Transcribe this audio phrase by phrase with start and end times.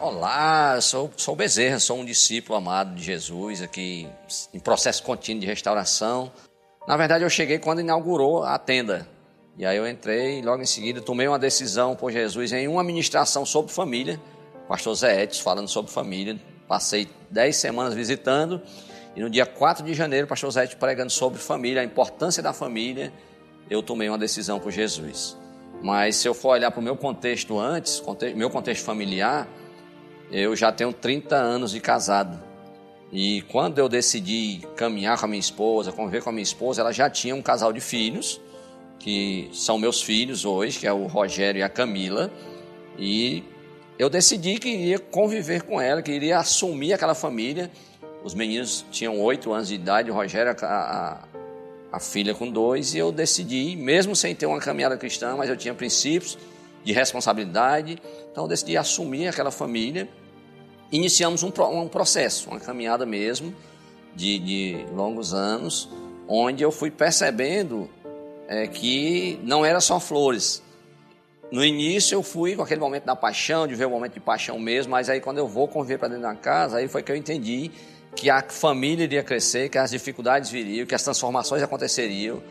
[0.00, 4.08] Olá, sou, sou Bezerra, sou um discípulo amado de Jesus aqui
[4.54, 6.32] em processo contínuo de restauração.
[6.88, 9.06] Na verdade, eu cheguei quando inaugurou a tenda.
[9.58, 12.82] E aí eu entrei e logo em seguida tomei uma decisão por Jesus em uma
[12.82, 14.18] ministração sobre família.
[14.66, 16.40] Pastor Zé Edson falando sobre família.
[16.66, 18.62] Passei dez semanas visitando
[19.14, 22.54] e no dia 4 de janeiro, pastor Zé Edson pregando sobre família, a importância da
[22.54, 23.12] família,
[23.68, 25.36] eu tomei uma decisão por Jesus.
[25.82, 28.02] Mas se eu for olhar para o meu contexto antes,
[28.34, 29.46] meu contexto familiar,
[30.30, 32.40] eu já tenho 30 anos de casado.
[33.12, 36.92] E quando eu decidi caminhar com a minha esposa, conviver com a minha esposa, ela
[36.92, 38.40] já tinha um casal de filhos,
[39.00, 42.30] que são meus filhos hoje, que é o Rogério e a Camila.
[42.96, 43.42] E
[43.98, 47.68] eu decidi que iria conviver com ela, que iria assumir aquela família.
[48.22, 51.18] Os meninos tinham oito anos de idade, o Rogério, a, a,
[51.96, 55.56] a filha com dois, e eu decidi, mesmo sem ter uma caminhada cristã, mas eu
[55.56, 56.38] tinha princípios
[56.84, 57.98] de responsabilidade,
[58.30, 60.08] então eu decidi assumir aquela família
[60.90, 63.54] iniciamos um, um processo, uma caminhada mesmo,
[64.14, 65.88] de, de longos anos,
[66.28, 67.88] onde eu fui percebendo
[68.48, 70.62] é, que não era só flores.
[71.50, 74.58] No início eu fui com aquele momento da paixão, de ver o momento de paixão
[74.58, 77.16] mesmo, mas aí quando eu vou conviver para dentro da casa, aí foi que eu
[77.16, 77.70] entendi
[78.14, 82.42] que a família iria crescer, que as dificuldades viriam, que as transformações aconteceriam.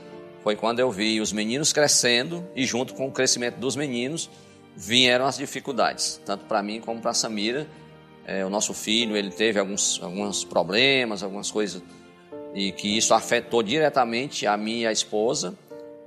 [0.43, 4.29] Foi quando eu vi os meninos crescendo e junto com o crescimento dos meninos
[4.75, 7.67] vieram as dificuldades, tanto para mim como para a Samira,
[8.25, 11.81] é, o nosso filho ele teve alguns, alguns problemas, algumas coisas,
[12.53, 15.57] e que isso afetou diretamente a mim a esposa,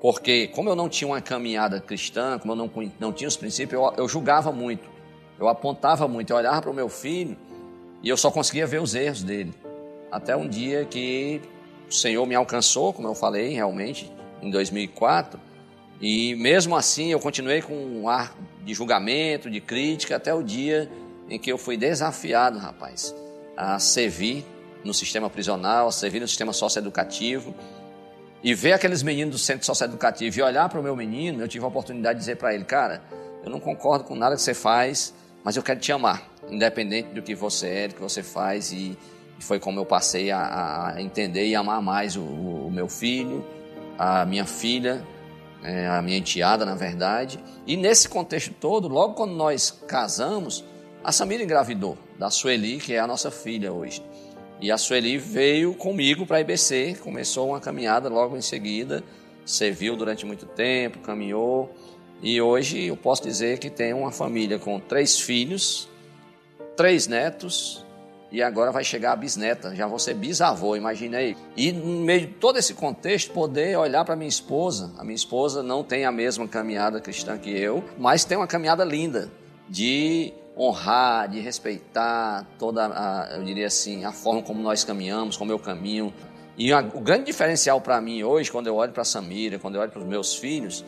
[0.00, 3.80] porque como eu não tinha uma caminhada cristã, como eu não, não tinha os princípios,
[3.80, 4.88] eu, eu julgava muito,
[5.38, 7.36] eu apontava muito, eu olhava para o meu filho
[8.02, 9.54] e eu só conseguia ver os erros dele.
[10.10, 11.40] Até um dia que
[11.88, 14.10] o Senhor me alcançou, como eu falei realmente,
[14.42, 15.40] em 2004,
[16.00, 20.90] e mesmo assim eu continuei com um ar de julgamento, de crítica, até o dia
[21.32, 23.14] em que eu fui desafiado, rapaz,
[23.56, 24.44] a servir
[24.84, 27.54] no sistema prisional, a servir no sistema socioeducativo.
[28.42, 31.64] E ver aqueles meninos do centro socioeducativo e olhar para o meu menino, eu tive
[31.64, 33.02] a oportunidade de dizer para ele, cara,
[33.42, 37.22] eu não concordo com nada que você faz, mas eu quero te amar, independente do
[37.22, 38.72] que você é, do que você faz.
[38.72, 38.98] E,
[39.38, 43.44] foi como eu passei a, a entender e amar mais o, o, meu filho,
[43.98, 45.04] a minha filha,
[45.64, 47.42] é, a minha enteada, na verdade.
[47.66, 50.64] E nesse contexto todo, logo quando nós casamos,
[51.04, 54.02] a Samira engravidou da Sueli, que é a nossa filha hoje.
[54.60, 59.02] E a Sueli veio comigo para a IBC, começou uma caminhada logo em seguida,
[59.44, 61.74] serviu durante muito tempo, caminhou.
[62.22, 65.88] E hoje eu posso dizer que tem uma família com três filhos,
[66.76, 67.84] três netos
[68.30, 71.36] e agora vai chegar a bisneta, já vou ser bisavô, imagina aí.
[71.56, 74.90] E no meio de todo esse contexto, poder olhar para minha esposa.
[74.96, 78.84] A minha esposa não tem a mesma caminhada cristã que eu, mas tem uma caminhada
[78.84, 79.30] linda
[79.68, 85.50] de honrar, de respeitar toda, a, eu diria assim, a forma como nós caminhamos, como
[85.50, 86.12] eu caminho.
[86.56, 89.76] E a, o grande diferencial para mim hoje, quando eu olho para a Samira, quando
[89.76, 90.84] eu olho para os meus filhos,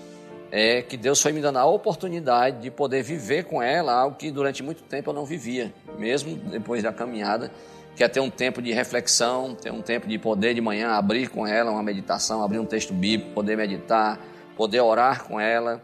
[0.52, 4.30] é que Deus foi me dando a oportunidade de poder viver com ela algo que
[4.30, 7.50] durante muito tempo eu não vivia, mesmo depois da caminhada,
[7.96, 11.28] que é ter um tempo de reflexão, ter um tempo de poder de manhã abrir
[11.28, 14.20] com ela uma meditação, abrir um texto bíblico, poder meditar,
[14.56, 15.82] poder orar com ela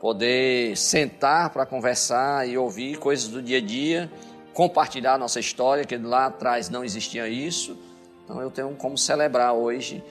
[0.00, 4.10] poder sentar para conversar e ouvir coisas do dia a dia,
[4.54, 7.76] compartilhar nossa história, que lá atrás não existia isso.
[8.24, 10.02] Então eu tenho como celebrar hoje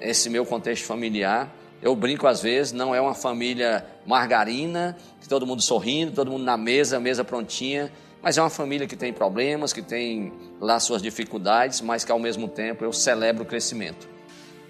[0.00, 1.54] esse meu contexto familiar.
[1.82, 6.44] Eu brinco às vezes, não é uma família margarina, que todo mundo sorrindo, todo mundo
[6.44, 7.92] na mesa, mesa prontinha,
[8.22, 12.18] mas é uma família que tem problemas, que tem lá suas dificuldades, mas que ao
[12.18, 14.15] mesmo tempo eu celebro o crescimento.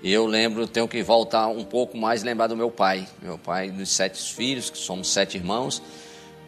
[0.02, 3.08] E eu lembro, tenho que voltar um pouco mais lembrar do meu pai.
[3.20, 5.82] Meu pai, dos sete filhos, que somos sete irmãos,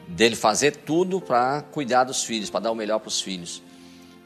[0.07, 3.63] dele fazer tudo para cuidar dos filhos, para dar o melhor para os filhos.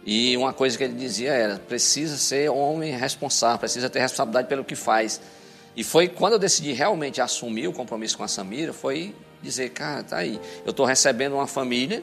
[0.04, 4.64] E uma coisa que ele dizia era: precisa ser homem responsável, precisa ter responsabilidade pelo
[4.64, 5.20] que faz.
[5.76, 10.02] E foi quando eu decidi realmente assumir o compromisso com a Samira, foi dizer, cara,
[10.02, 12.02] tá aí, eu estou recebendo uma família,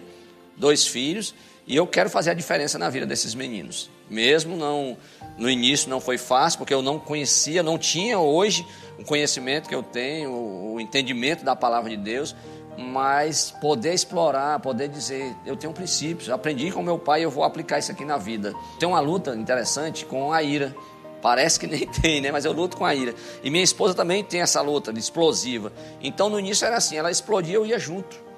[0.57, 1.33] dois filhos,
[1.69, 3.91] e eu quero fazer a diferença na vida desses meninos.
[4.09, 4.97] Mesmo não
[5.37, 8.65] no início não foi fácil, porque eu não conhecia, não tinha hoje
[8.97, 12.35] o conhecimento que eu tenho, o entendimento da palavra de Deus,
[12.75, 17.77] mas poder explorar, poder dizer, eu tenho princípios, aprendi com meu pai, eu vou aplicar
[17.77, 18.51] isso aqui na vida.
[18.79, 20.75] Tem uma luta interessante com a ira.
[21.21, 22.31] Parece que nem tem, né?
[22.31, 23.13] Mas eu luto com a ira.
[23.43, 25.71] E minha esposa também tem essa luta explosiva.
[26.01, 28.28] Então no início era assim, ela explodia, eu ia junto.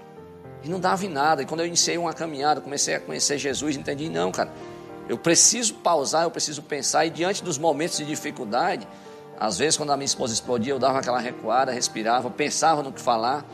[0.64, 1.42] E não dava em nada.
[1.42, 4.52] E quando eu iniciei uma caminhada, comecei a conhecer Jesus, entendi, não, cara,
[5.10, 7.06] eu preciso pausar, eu preciso pensar.
[7.06, 8.88] E diante dos momentos de dificuldade,
[9.40, 13.02] às vezes quando a minha esposa explodia, eu dava aquela recuada, respirava, pensava no que
[13.02, 13.46] falar.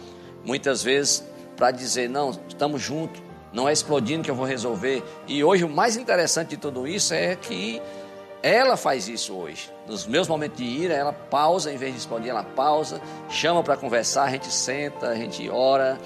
[0.44, 1.24] Muitas vezes
[1.56, 3.22] para dizer, não, estamos juntos,
[3.52, 5.04] não é explodindo que eu vou resolver.
[5.28, 7.82] E hoje o mais interessante de tudo isso é que
[8.44, 9.72] ela faz isso hoje.
[9.88, 13.76] Nos meus momentos de ira, ela pausa, em vez de explodir, ela pausa, chama para
[13.76, 15.98] conversar, a gente senta, a gente ora.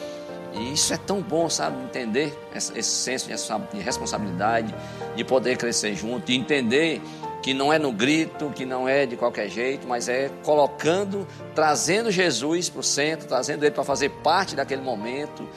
[0.54, 1.82] E isso é tão bom, sabe?
[1.84, 4.74] Entender esse senso de responsabilidade,
[5.16, 7.02] de poder crescer junto, de entender
[7.42, 12.12] que não é no grito, que não é de qualquer jeito, mas é colocando, trazendo
[12.12, 15.48] Jesus para o centro, trazendo ele para fazer parte daquele momento.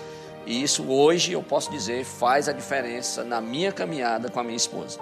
[0.46, 4.56] E isso hoje, eu posso dizer, faz a diferença na minha caminhada com a minha
[4.56, 4.98] esposa.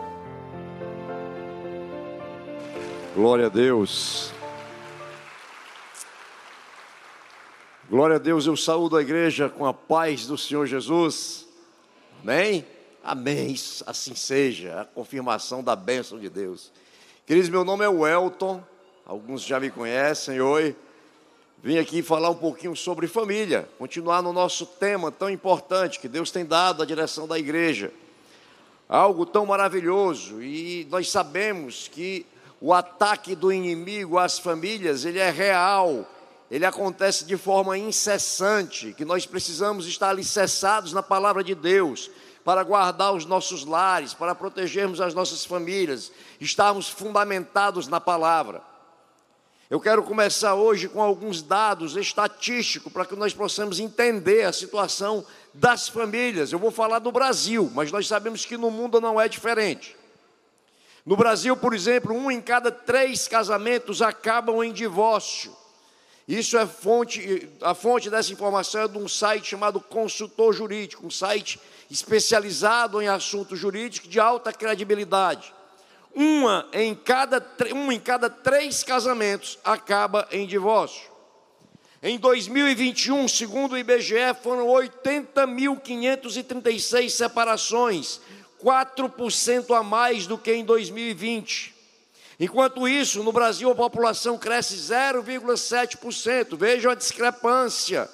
[3.14, 4.32] Glória a Deus.
[7.92, 11.46] Glória a Deus, eu saúdo a igreja com a paz do Senhor Jesus.
[12.22, 12.64] Amém?
[13.04, 13.54] Amém.
[13.86, 16.72] Assim seja, a confirmação da bênção de Deus.
[17.26, 18.64] Queridos, meu nome é Welton,
[19.04, 20.40] alguns já me conhecem.
[20.40, 20.74] Oi.
[21.62, 26.30] Vim aqui falar um pouquinho sobre família, continuar no nosso tema tão importante que Deus
[26.30, 27.92] tem dado à direção da igreja.
[28.88, 32.24] Algo tão maravilhoso e nós sabemos que
[32.58, 36.08] o ataque do inimigo às famílias, ele é real,
[36.52, 42.10] ele acontece de forma incessante, que nós precisamos estar alicerçados na palavra de Deus,
[42.44, 48.60] para guardar os nossos lares, para protegermos as nossas famílias, estarmos fundamentados na palavra.
[49.70, 55.24] Eu quero começar hoje com alguns dados estatísticos para que nós possamos entender a situação
[55.54, 56.52] das famílias.
[56.52, 59.96] Eu vou falar do Brasil, mas nós sabemos que no mundo não é diferente.
[61.06, 65.61] No Brasil, por exemplo, um em cada três casamentos acabam em divórcio.
[66.32, 71.10] Isso é fonte, a fonte dessa informação é de um site chamado Consultor Jurídico, um
[71.10, 75.52] site especializado em assuntos jurídicos de alta credibilidade.
[76.14, 81.12] Uma em cada, um em cada três casamentos acaba em divórcio.
[82.02, 88.22] Em 2021, segundo o IBGE, foram 80.536 separações,
[88.58, 91.81] 4% a mais do que em 2020.
[92.42, 96.56] Enquanto isso, no Brasil a população cresce 0,7%.
[96.56, 98.10] Vejam a discrepância.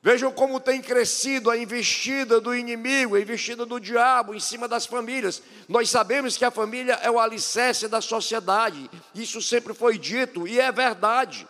[0.00, 4.86] Vejam como tem crescido a investida do inimigo, a investida do diabo em cima das
[4.86, 5.42] famílias.
[5.68, 8.90] Nós sabemos que a família é o alicerce da sociedade.
[9.14, 11.46] Isso sempre foi dito e é verdade.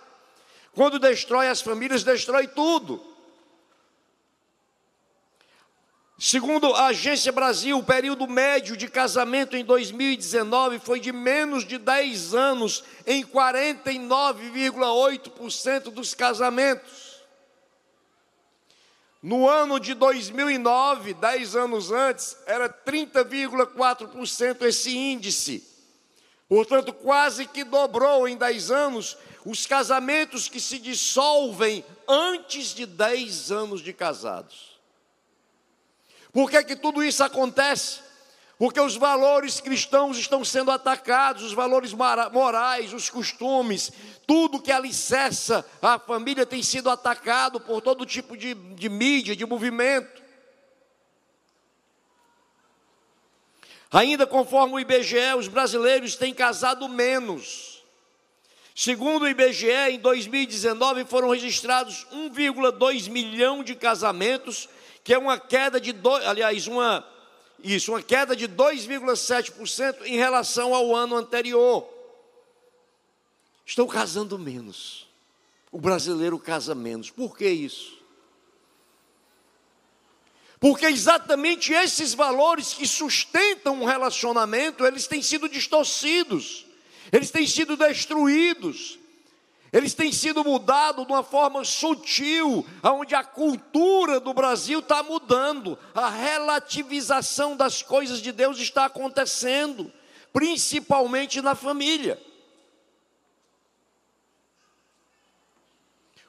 [0.74, 3.00] Quando destrói as famílias, destrói tudo.
[6.24, 11.78] Segundo a Agência Brasil, o período médio de casamento em 2019 foi de menos de
[11.78, 17.20] 10 anos em 49,8% dos casamentos.
[19.20, 25.68] No ano de 2009, 10 anos antes, era 30,4% esse índice.
[26.48, 33.50] Portanto, quase que dobrou em 10 anos os casamentos que se dissolvem antes de 10
[33.50, 34.71] anos de casados.
[36.32, 38.00] Por que, que tudo isso acontece?
[38.58, 43.92] Porque os valores cristãos estão sendo atacados, os valores morais, os costumes,
[44.26, 49.44] tudo que alicerça a família tem sido atacado por todo tipo de, de mídia, de
[49.44, 50.22] movimento.
[53.90, 57.82] Ainda conforme o IBGE, os brasileiros têm casado menos.
[58.74, 64.66] Segundo o IBGE, em 2019 foram registrados 1,2 milhão de casamentos
[65.04, 67.06] que é uma queda de, dois, aliás, uma,
[67.62, 71.88] isso, uma queda de 2,7% em relação ao ano anterior.
[73.64, 75.08] Estão casando menos.
[75.70, 77.10] O brasileiro casa menos.
[77.10, 78.00] Por que isso?
[80.60, 86.66] Porque exatamente esses valores que sustentam um relacionamento, eles têm sido distorcidos,
[87.10, 88.96] eles têm sido destruídos,
[89.72, 95.78] eles têm sido mudados de uma forma sutil, onde a cultura do Brasil está mudando,
[95.94, 99.90] a relativização das coisas de Deus está acontecendo,
[100.30, 102.20] principalmente na família.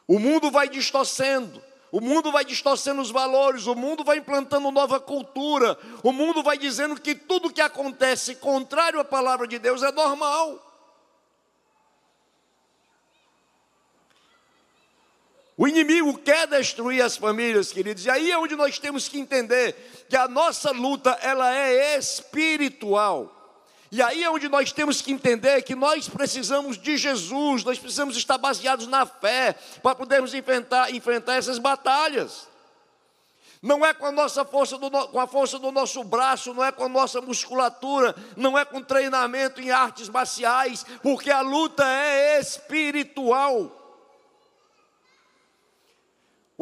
[0.08, 5.02] O mundo vai distorcendo, o mundo vai distorcendo os valores, o mundo vai implantando nova
[5.02, 9.92] cultura, o mundo vai dizendo que tudo que acontece contrário à palavra de Deus é
[9.92, 10.73] normal.
[15.56, 19.76] O inimigo quer destruir as famílias, queridos, e aí é onde nós temos que entender
[20.10, 23.40] que a nossa luta ela é espiritual.
[23.92, 28.18] E aí é onde nós temos que entender que nós precisamos de Jesus, nós precisamos
[28.18, 32.48] estar baseados na fé para podermos enfrentar, enfrentar essas batalhas.
[33.62, 36.72] Não é com a nossa força, do, com a força do nosso braço, não é
[36.72, 42.40] com a nossa musculatura, não é com treinamento em artes marciais, porque a luta é
[42.40, 43.83] espiritual.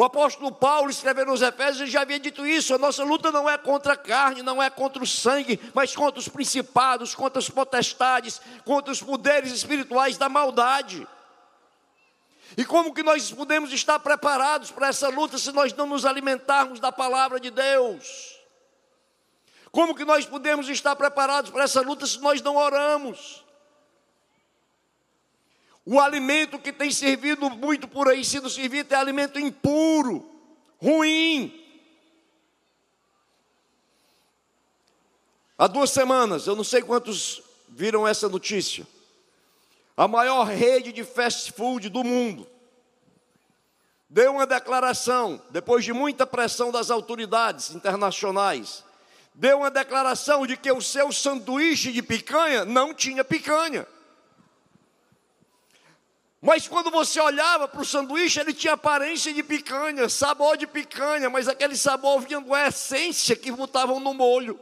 [0.01, 3.55] O apóstolo Paulo, escrevendo aos Efésios, já havia dito isso: a nossa luta não é
[3.55, 8.41] contra a carne, não é contra o sangue, mas contra os principados, contra as potestades,
[8.65, 11.08] contra os poderes espirituais da maldade.
[12.58, 16.79] E como que nós podemos estar preparados para essa luta se nós não nos alimentarmos
[16.79, 18.39] da palavra de Deus?
[19.72, 23.46] Como que nós podemos estar preparados para essa luta se nós não oramos?
[25.86, 30.30] O alimento que tem servido muito por aí, sido servido, é alimento impuro,
[30.78, 31.58] ruim.
[35.58, 38.88] Há duas semanas, eu não sei quantos viram essa notícia.
[39.98, 42.48] A maior rede de fast food do mundo
[44.10, 48.84] deu uma declaração, depois de muita pressão das autoridades internacionais,
[49.34, 53.88] deu uma declaração de que o seu sanduíche de picanha não tinha picanha.
[56.42, 61.30] Mas quando você olhava para o sanduíche, ele tinha aparência de picanha, sabor de picanha,
[61.30, 64.60] mas aquele sabor vinha da essência que botavam no molho.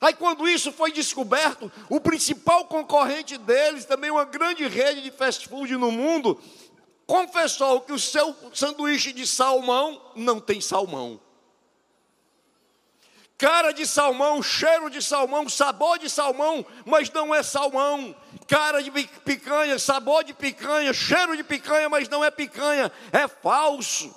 [0.00, 5.48] Aí, quando isso foi descoberto, o principal concorrente deles, também uma grande rede de fast
[5.48, 6.40] food no mundo,
[7.04, 11.20] confessou que o seu sanduíche de salmão não tem salmão
[13.38, 18.14] cara de salmão, cheiro de salmão, sabor de salmão, mas não é salmão.
[18.48, 18.90] Cara de
[19.24, 24.14] picanha, sabor de picanha, cheiro de picanha, mas não é picanha, é falso.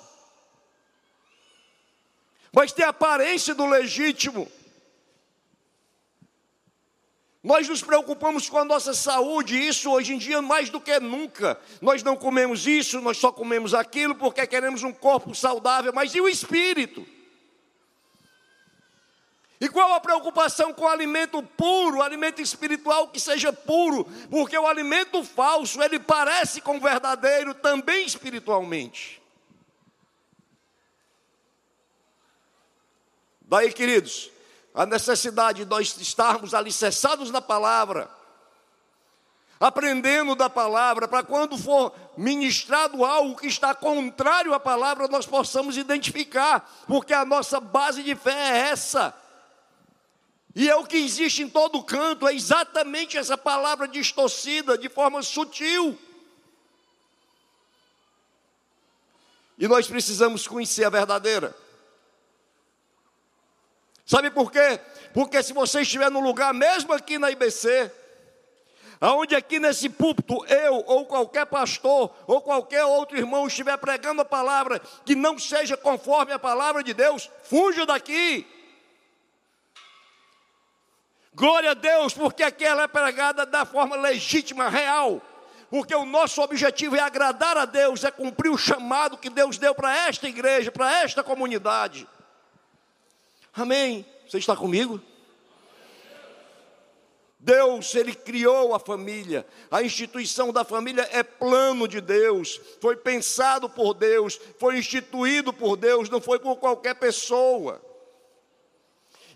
[2.52, 4.50] Mas tem a aparência do legítimo.
[7.42, 11.58] Nós nos preocupamos com a nossa saúde, isso hoje em dia mais do que nunca.
[11.80, 16.20] Nós não comemos isso, nós só comemos aquilo porque queremos um corpo saudável, mas e
[16.20, 17.06] o espírito?
[19.60, 24.06] E qual a preocupação com o alimento puro, alimento espiritual que seja puro?
[24.30, 29.20] Porque o alimento falso, ele parece com o verdadeiro também espiritualmente.
[33.42, 34.30] Daí, queridos,
[34.74, 38.08] a necessidade de nós estarmos alicerçados na palavra,
[39.58, 45.76] aprendendo da palavra, para quando for ministrado algo que está contrário à palavra, nós possamos
[45.76, 49.14] identificar, porque a nossa base de fé é essa.
[50.54, 55.22] E é o que existe em todo canto, é exatamente essa palavra distorcida de forma
[55.22, 55.98] sutil.
[59.56, 61.54] E nós precisamos conhecer a verdadeira.
[64.04, 64.80] Sabe por quê?
[65.14, 67.92] Porque se você estiver no lugar, mesmo aqui na IBC,
[69.00, 74.24] aonde aqui nesse púlpito eu ou qualquer pastor ou qualquer outro irmão estiver pregando a
[74.24, 78.46] palavra que não seja conforme a palavra de Deus, fuja daqui.
[81.40, 85.22] Glória a Deus, porque aqui ela é pregada da forma legítima, real.
[85.70, 89.74] Porque o nosso objetivo é agradar a Deus, é cumprir o chamado que Deus deu
[89.74, 92.06] para esta igreja, para esta comunidade.
[93.54, 94.04] Amém?
[94.28, 95.00] Você está comigo?
[97.38, 103.66] Deus, Ele criou a família, a instituição da família é plano de Deus, foi pensado
[103.66, 107.80] por Deus, foi instituído por Deus, não foi por qualquer pessoa.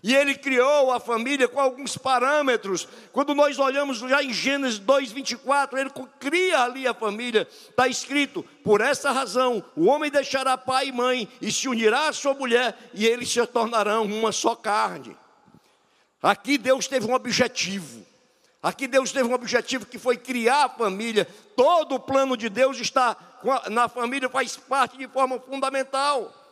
[0.05, 2.87] E ele criou a família com alguns parâmetros.
[3.11, 7.47] Quando nós olhamos já em Gênesis 2:24, ele cria ali a família.
[7.51, 12.13] Está escrito: por essa razão, o homem deixará pai e mãe e se unirá à
[12.13, 15.17] sua mulher, e eles se tornarão uma só carne.
[16.21, 18.05] Aqui Deus teve um objetivo.
[18.61, 21.27] Aqui Deus teve um objetivo que foi criar a família.
[21.55, 23.17] Todo o plano de Deus está
[23.71, 26.44] na família, faz parte de forma fundamental.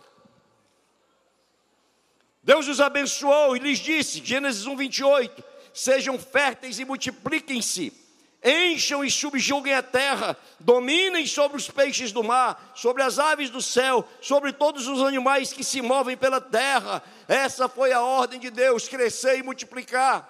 [2.43, 7.93] Deus os abençoou e lhes disse, Gênesis 1, 28, sejam férteis e multipliquem-se,
[8.43, 13.62] encham e subjuguem a terra, dominem sobre os peixes do mar, sobre as aves do
[13.62, 17.01] céu, sobre todos os animais que se movem pela terra.
[17.29, 20.29] Essa foi a ordem de Deus: crescer e multiplicar.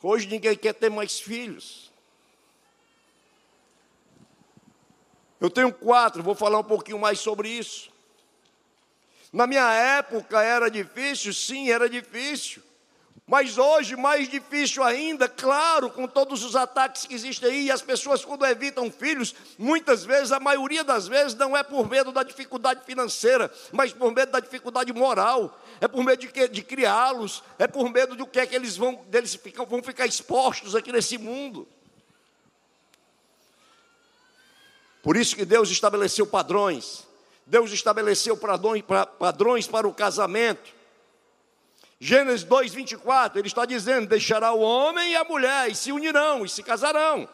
[0.00, 1.90] Hoje ninguém quer ter mais filhos.
[5.40, 7.89] Eu tenho quatro, vou falar um pouquinho mais sobre isso.
[9.32, 12.62] Na minha época era difícil, sim, era difícil.
[13.30, 17.80] Mas hoje, mais difícil ainda, claro, com todos os ataques que existem aí, e as
[17.80, 22.24] pessoas, quando evitam filhos, muitas vezes, a maioria das vezes, não é por medo da
[22.24, 27.68] dificuldade financeira, mas por medo da dificuldade moral, é por medo de, de criá-los, é
[27.68, 31.16] por medo do que é que eles vão, deles ficam, vão ficar expostos aqui nesse
[31.16, 31.68] mundo.
[35.04, 37.06] Por isso que Deus estabeleceu padrões.
[37.50, 38.38] Deus estabeleceu
[39.18, 40.72] padrões para o casamento.
[41.98, 46.44] Gênesis 2, 24, ele está dizendo: deixará o homem e a mulher, e se unirão,
[46.44, 47.28] e se casarão.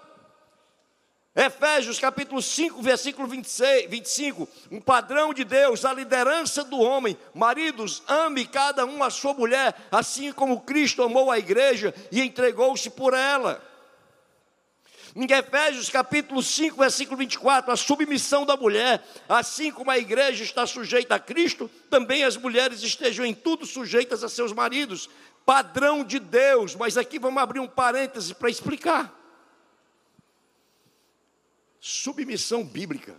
[1.35, 7.14] Efésios capítulo 5, versículo 26, 25, um padrão de Deus, a liderança do homem.
[7.35, 12.88] Maridos, ame cada um a sua mulher, assim como Cristo amou a igreja e entregou-se
[12.88, 13.62] por ela.
[15.18, 20.66] Em Efésios capítulo 5, versículo 24, a submissão da mulher, assim como a igreja está
[20.66, 25.08] sujeita a Cristo, também as mulheres estejam em tudo sujeitas a seus maridos.
[25.46, 29.11] Padrão de Deus, mas aqui vamos abrir um parêntese para explicar
[31.80, 33.14] submissão bíblica.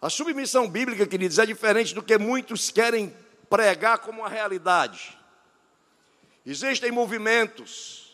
[0.00, 3.12] A submissão bíblica, queridos, é diferente do que muitos querem
[3.50, 5.18] pregar como uma realidade.
[6.46, 8.07] Existem movimentos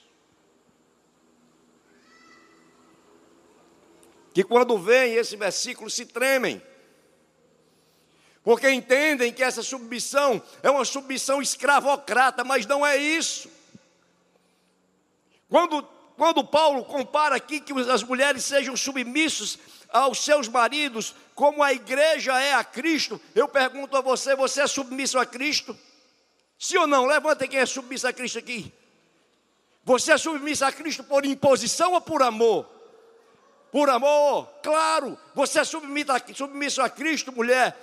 [4.34, 6.60] que, quando veem esse versículo, se tremem,
[8.42, 13.48] porque entendem que essa submissão é uma submissão escravocrata, mas não é isso.
[15.48, 21.72] Quando quando Paulo compara aqui que as mulheres sejam submissos aos seus maridos, como a
[21.72, 25.76] igreja é a Cristo, eu pergunto a você: você é submisso a Cristo?
[26.58, 27.04] Sim ou não?
[27.04, 28.72] Levanta quem é submisso a Cristo aqui.
[29.82, 32.74] Você é submisso a Cristo por imposição ou por amor?
[33.75, 35.19] Por amor, claro.
[35.35, 37.76] Você é submisso a, Cristo, mulher,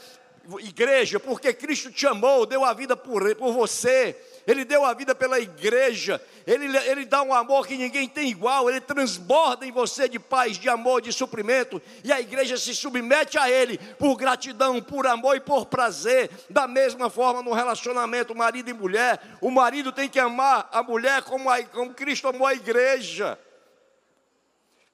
[0.59, 4.15] igreja, porque Cristo te amou, deu a vida por, por você.
[4.47, 8.69] Ele deu a vida pela igreja, ele, ele dá um amor que ninguém tem igual,
[8.69, 13.37] Ele transborda em você de paz, de amor, de suprimento, e a igreja se submete
[13.37, 16.29] a Ele por gratidão, por amor e por prazer.
[16.49, 21.21] Da mesma forma, no relacionamento marido e mulher, o marido tem que amar a mulher
[21.23, 23.37] como, a, como Cristo amou a igreja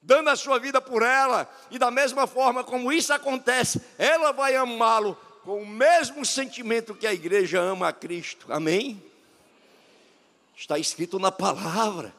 [0.08, 4.56] dando a sua vida por ela, e da mesma forma como isso acontece, ela vai
[4.56, 8.50] amá-lo com o mesmo sentimento que a igreja ama a Cristo.
[8.50, 9.02] Amém?
[10.56, 12.14] Está escrito na palavra.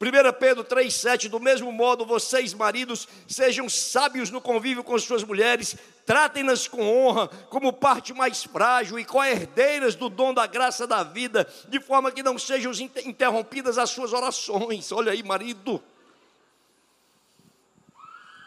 [0.00, 5.76] 1 Pedro 3,7: Do mesmo modo, vocês, maridos, sejam sábios no convívio com suas mulheres,
[6.06, 11.48] tratem-nas com honra, como parte mais frágil e co-herdeiras do dom da graça da vida,
[11.68, 12.72] de forma que não sejam
[13.04, 14.92] interrompidas as suas orações.
[14.92, 15.82] Olha aí, marido.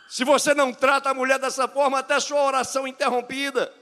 [0.08, 3.74] Se você não trata a mulher dessa forma, até sua oração interrompida.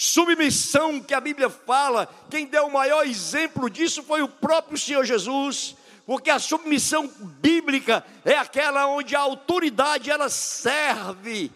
[0.00, 5.04] Submissão que a Bíblia fala, quem deu o maior exemplo disso foi o próprio Senhor
[5.04, 5.74] Jesus,
[6.06, 11.50] porque a submissão bíblica é aquela onde a autoridade ela serve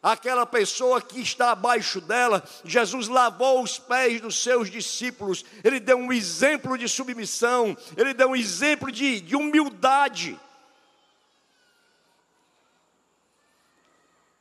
[0.00, 2.44] aquela pessoa que está abaixo dela.
[2.64, 8.28] Jesus lavou os pés dos seus discípulos, ele deu um exemplo de submissão, ele deu
[8.28, 10.38] um exemplo de, de humildade.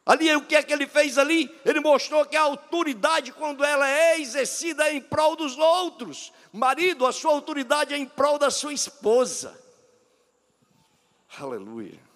[0.07, 1.53] Ali, o que é que ele fez ali?
[1.65, 6.31] Ele mostrou que a autoridade, quando ela é exercida, é em prol dos outros.
[6.53, 9.61] Marido, a sua autoridade é em prol da sua esposa.
[11.37, 12.06] Aleluia.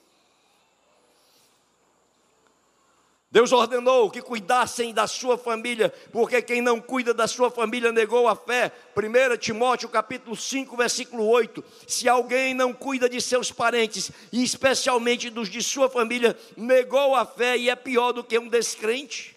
[3.31, 8.27] Deus ordenou que cuidassem da sua família, porque quem não cuida da sua família negou
[8.27, 8.69] a fé.
[8.93, 11.63] 1 Timóteo capítulo 5, versículo 8.
[11.87, 17.25] Se alguém não cuida de seus parentes, e especialmente dos de sua família, negou a
[17.25, 19.33] fé e é pior do que um descrente.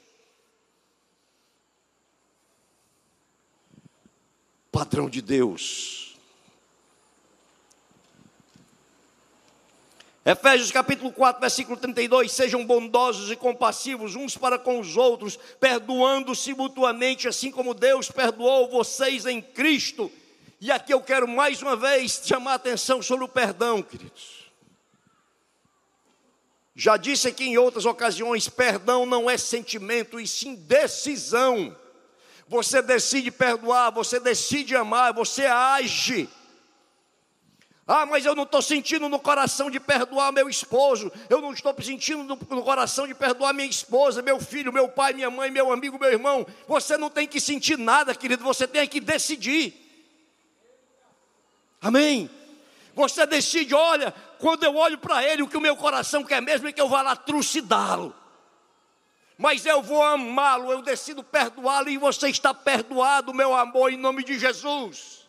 [4.72, 6.03] Padrão de Deus
[10.24, 16.54] Efésios capítulo 4, versículo 32: Sejam bondosos e compassivos uns para com os outros, perdoando-se
[16.54, 20.10] mutuamente, assim como Deus perdoou vocês em Cristo.
[20.58, 24.44] E aqui eu quero mais uma vez chamar a atenção sobre o perdão, queridos.
[26.74, 31.76] Já disse aqui em outras ocasiões: perdão não é sentimento, e sim decisão.
[32.48, 36.30] Você decide perdoar, você decide amar, você age.
[37.86, 41.74] Ah, mas eu não estou sentindo no coração de perdoar meu esposo, eu não estou
[41.82, 45.98] sentindo no, coração de perdoar minha esposa, meu filho, meu pai, minha mãe, meu amigo,
[45.98, 46.46] meu irmão.
[46.66, 49.74] Você não tem que sentir nada, querido, você tem que decidir.
[51.78, 52.30] Amém?
[52.94, 56.66] Você decide, olha, quando eu olho para ele, o que o meu coração quer mesmo
[56.66, 58.14] é que eu vá lá trucidá-lo.
[59.36, 64.24] Mas eu vou amá-lo, eu decido perdoá-lo e você está perdoado, meu amor, em nome
[64.24, 65.23] de Jesus.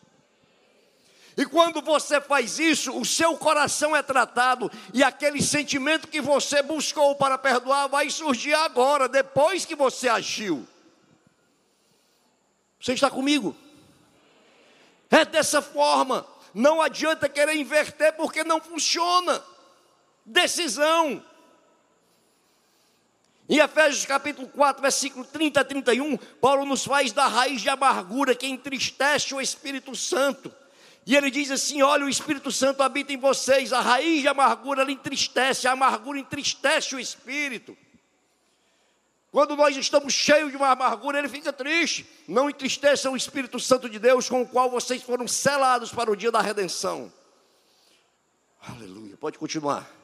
[1.36, 6.62] E quando você faz isso, o seu coração é tratado e aquele sentimento que você
[6.62, 10.66] buscou para perdoar vai surgir agora, depois que você agiu.
[12.80, 13.54] Você está comigo?
[15.10, 16.26] É dessa forma.
[16.54, 19.44] Não adianta querer inverter porque não funciona.
[20.24, 21.22] Decisão.
[23.46, 28.34] Em Efésios capítulo 4, versículo 30 a 31, Paulo nos faz da raiz de amargura
[28.34, 30.50] que entristece o Espírito Santo
[31.06, 34.82] E ele diz assim: Olha, o Espírito Santo habita em vocês, a raiz de amargura
[34.82, 37.78] ela entristece, a amargura entristece o espírito.
[39.30, 42.06] Quando nós estamos cheios de uma amargura, ele fica triste.
[42.26, 46.16] Não entristeça o Espírito Santo de Deus, com o qual vocês foram selados para o
[46.16, 47.12] dia da redenção.
[48.66, 49.16] Aleluia.
[49.18, 49.95] Pode continuar.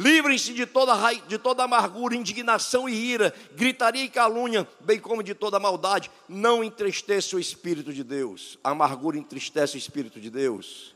[0.00, 0.94] Livrem-se de toda,
[1.28, 6.10] de toda amargura, indignação e ira, gritaria e calúnia, bem como de toda maldade.
[6.26, 8.58] Não entristeça o Espírito de Deus.
[8.64, 10.94] A amargura entristece o Espírito de Deus.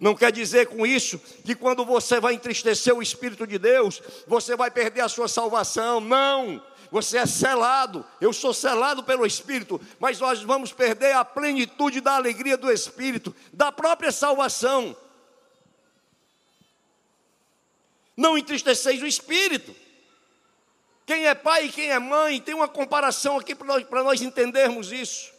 [0.00, 4.56] Não quer dizer com isso que quando você vai entristecer o Espírito de Deus, você
[4.56, 6.00] vai perder a sua salvação.
[6.00, 6.62] Não!
[6.90, 12.12] Você é selado, eu sou selado pelo Espírito, mas nós vamos perder a plenitude da
[12.16, 14.96] alegria do Espírito, da própria salvação.
[18.16, 19.74] Não entristeceis o espírito.
[21.04, 24.90] Quem é pai e quem é mãe, tem uma comparação aqui para nós, nós entendermos
[24.90, 25.32] isso.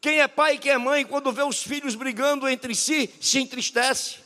[0.00, 3.38] Quem é pai e quem é mãe, quando vê os filhos brigando entre si, se
[3.38, 4.16] entristece.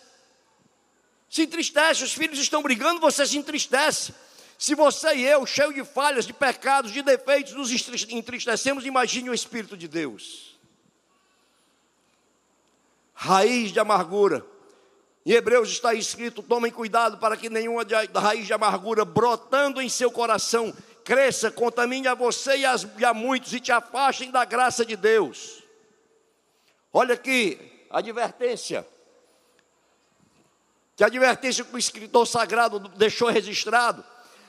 [1.29, 4.15] Se entristece, os filhos estão brigando, você se entristece.
[4.59, 7.71] Se você e eu, cheio de falhas, de pecados, de defeitos, nos
[8.11, 10.59] entristecemos, imagine o Espírito de Deus.
[13.15, 14.45] Raiz de amargura
[15.25, 20.11] em Hebreus está escrito: tomem cuidado para que nenhuma raiz de amargura brotando em seu
[20.11, 24.85] coração cresça, contamine a você e, as, e a muitos e te afastem da graça
[24.85, 25.63] de Deus.
[26.93, 28.87] Olha aqui, advertência.
[30.97, 34.05] Que advertência que o escritor sagrado deixou registrado.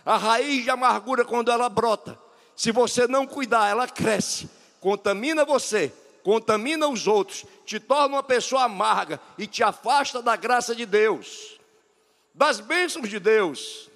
[0.05, 2.17] A raiz de amargura, quando ela brota,
[2.55, 8.63] se você não cuidar, ela cresce, contamina você contamina os outros, te torna uma pessoa
[8.63, 11.59] amarga e te afasta da graça de Deus,
[12.33, 13.89] das bênçãos de Deus.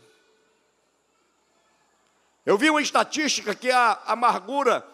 [2.46, 4.88] Eu vi uma estatística que a amargura,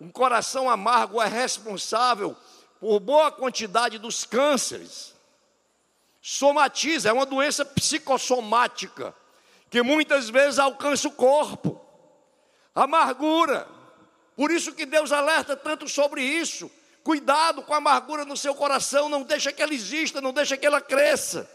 [0.00, 2.36] um coração amargo é responsável
[2.80, 5.14] por boa quantidade dos cânceres.
[6.20, 9.14] Somatiza, é uma doença psicossomática
[9.70, 11.80] que muitas vezes alcança o corpo.
[12.74, 13.77] Amargura.
[14.38, 16.70] Por isso que Deus alerta tanto sobre isso.
[17.02, 20.64] Cuidado com a amargura no seu coração, não deixa que ela exista, não deixa que
[20.64, 21.50] ela cresça.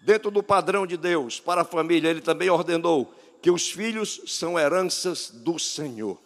[0.00, 4.58] Dentro do padrão de Deus para a família, ele também ordenou que os filhos são
[4.58, 6.18] heranças do Senhor.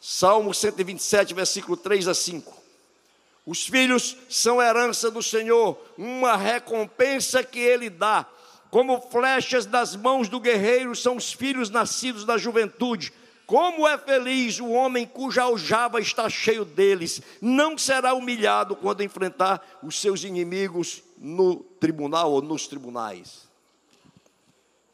[0.00, 2.60] Salmo 127, versículo 3 a 5.
[3.46, 8.28] Os filhos são herança do Senhor, uma recompensa que ele dá
[8.74, 13.12] como flechas das mãos do guerreiro são os filhos nascidos da juventude.
[13.46, 19.64] Como é feliz o homem cuja aljava está cheio deles, não será humilhado quando enfrentar
[19.80, 23.46] os seus inimigos no tribunal ou nos tribunais.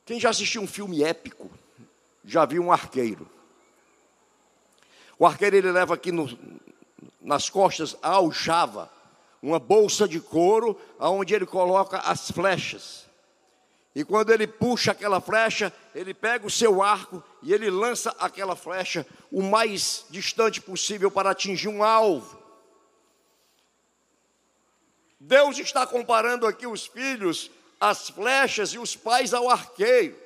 [0.05, 1.51] Quem já assistiu um filme épico,
[2.23, 3.27] já viu um arqueiro.
[5.19, 6.29] O arqueiro ele leva aqui no,
[7.19, 8.93] nas costas a aljava,
[9.43, 13.09] uma bolsa de couro, aonde ele coloca as flechas.
[13.95, 18.55] E quando ele puxa aquela flecha, ele pega o seu arco e ele lança aquela
[18.55, 22.39] flecha o mais distante possível para atingir um alvo.
[25.19, 27.51] Deus está comparando aqui os filhos
[27.81, 30.17] às flechas e os pais ao arqueiro.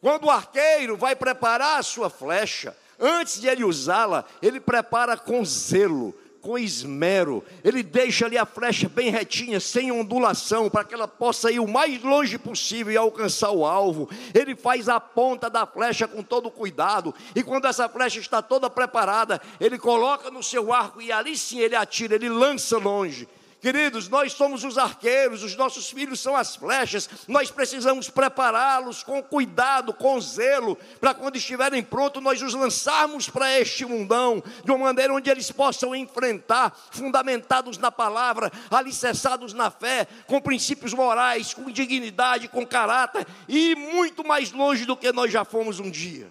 [0.00, 5.44] Quando o arqueiro vai preparar a sua flecha, antes de ele usá-la, ele prepara com
[5.44, 6.14] zelo,
[6.48, 11.52] com esmero, ele deixa ali a flecha bem retinha, sem ondulação, para que ela possa
[11.52, 14.08] ir o mais longe possível e alcançar o alvo.
[14.32, 18.70] Ele faz a ponta da flecha com todo cuidado, e quando essa flecha está toda
[18.70, 23.28] preparada, ele coloca no seu arco e ali sim ele atira, ele lança longe.
[23.60, 29.20] Queridos, nós somos os arqueiros, os nossos filhos são as flechas, nós precisamos prepará-los com
[29.20, 34.86] cuidado, com zelo, para quando estiverem prontos, nós os lançarmos para este mundão, de uma
[34.86, 41.68] maneira onde eles possam enfrentar, fundamentados na palavra, alicerçados na fé, com princípios morais, com
[41.68, 46.30] dignidade, com caráter, e muito mais longe do que nós já fomos um dia.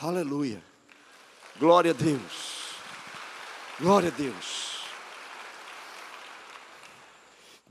[0.00, 0.62] Aleluia.
[1.60, 2.54] Glória a Deus.
[3.78, 4.73] Glória a Deus.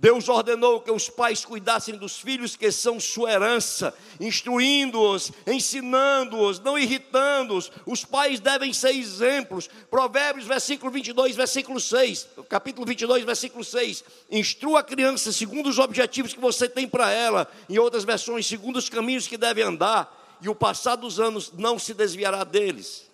[0.04, 6.78] Deus ordenou que os pais cuidassem dos filhos que são sua herança, instruindo-os, ensinando-os, não
[6.78, 7.72] irritando-os.
[7.86, 9.70] Os pais devem ser exemplos.
[9.90, 14.04] Provérbios, versículo 22, versículo 6, capítulo 22, versículo 6.
[14.30, 18.76] Instrua a criança segundo os objetivos que você tem para ela, em outras versões, segundo
[18.76, 23.10] os caminhos que deve andar, e o passar dos anos não se desviará deles.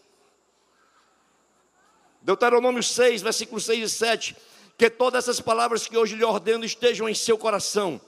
[2.23, 4.48] Deuteronômio 6, versículos 6 e 7
[4.79, 7.99] que todas essas palavras que hoje lhe ordeno estejam em seu coração.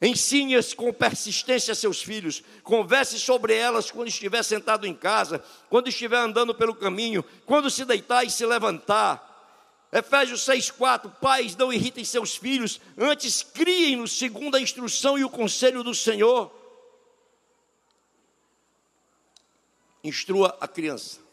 [0.00, 2.42] Ensine-as com persistência a seus filhos.
[2.62, 7.84] Converse sobre elas quando estiver sentado em casa, quando estiver andando pelo caminho, quando se
[7.84, 9.22] deitar e se levantar.
[9.92, 15.82] Efésios 6,4: Pais, não irritem seus filhos, antes criem-nos segundo a instrução e o conselho
[15.82, 16.50] do Senhor.
[20.02, 21.27] Instrua a criança.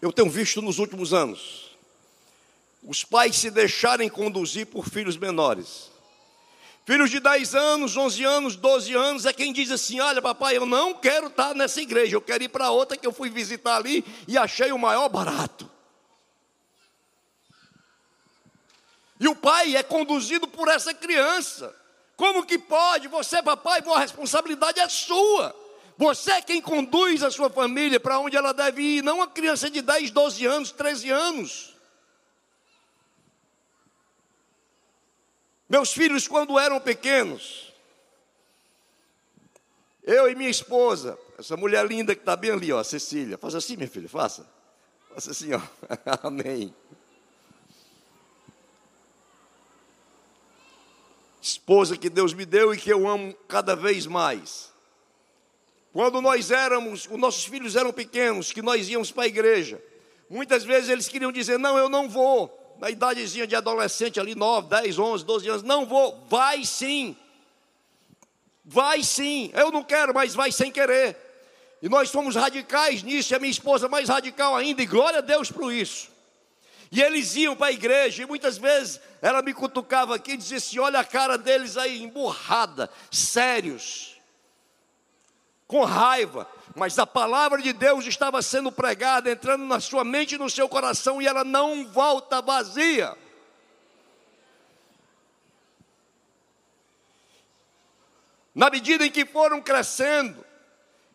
[0.00, 1.70] Eu tenho visto nos últimos anos
[2.82, 5.90] os pais se deixarem conduzir por filhos menores.
[6.86, 10.64] Filhos de 10 anos, 11 anos, 12 anos é quem diz assim: Olha, papai, eu
[10.64, 14.04] não quero estar nessa igreja, eu quero ir para outra que eu fui visitar ali
[14.26, 15.70] e achei o maior barato.
[19.20, 21.74] E o pai é conduzido por essa criança.
[22.16, 23.06] Como que pode?
[23.08, 25.54] Você, papai, a responsabilidade é sua.
[26.00, 29.68] Você é quem conduz a sua família para onde ela deve ir, não a criança
[29.68, 31.76] de 10, 12 anos, 13 anos.
[35.68, 37.70] Meus filhos, quando eram pequenos,
[40.02, 43.76] eu e minha esposa, essa mulher linda que está bem ali, ó, Cecília, faça assim,
[43.76, 44.50] minha filha, faça.
[45.12, 45.60] Faça assim, ó.
[46.26, 46.74] Amém.
[51.42, 54.69] Esposa que Deus me deu e que eu amo cada vez mais.
[55.92, 59.82] Quando nós éramos, os nossos filhos eram pequenos, que nós íamos para a igreja,
[60.28, 64.68] muitas vezes eles queriam dizer: Não, eu não vou na idadezinha de adolescente ali, 9,
[64.68, 67.14] 10, 11, 12 anos, não vou, vai sim.
[68.64, 71.16] Vai sim, eu não quero, mas vai sem querer.
[71.82, 75.22] E nós somos radicais nisso, e a minha esposa mais radical ainda, e glória a
[75.22, 76.08] Deus por isso.
[76.90, 80.58] E eles iam para a igreja, e muitas vezes ela me cutucava aqui e dizia
[80.58, 84.19] assim: olha a cara deles aí, emburrada, sérios,
[85.70, 90.38] com raiva mas a palavra de Deus estava sendo pregada, entrando na sua mente e
[90.38, 93.16] no seu coração, e ela não volta vazia.
[98.54, 100.44] Na medida em que foram crescendo,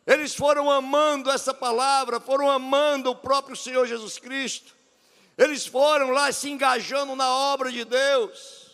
[0.05, 4.73] eles foram amando essa palavra, foram amando o próprio Senhor Jesus Cristo,
[5.37, 8.64] eles foram lá se engajando na obra de Deus.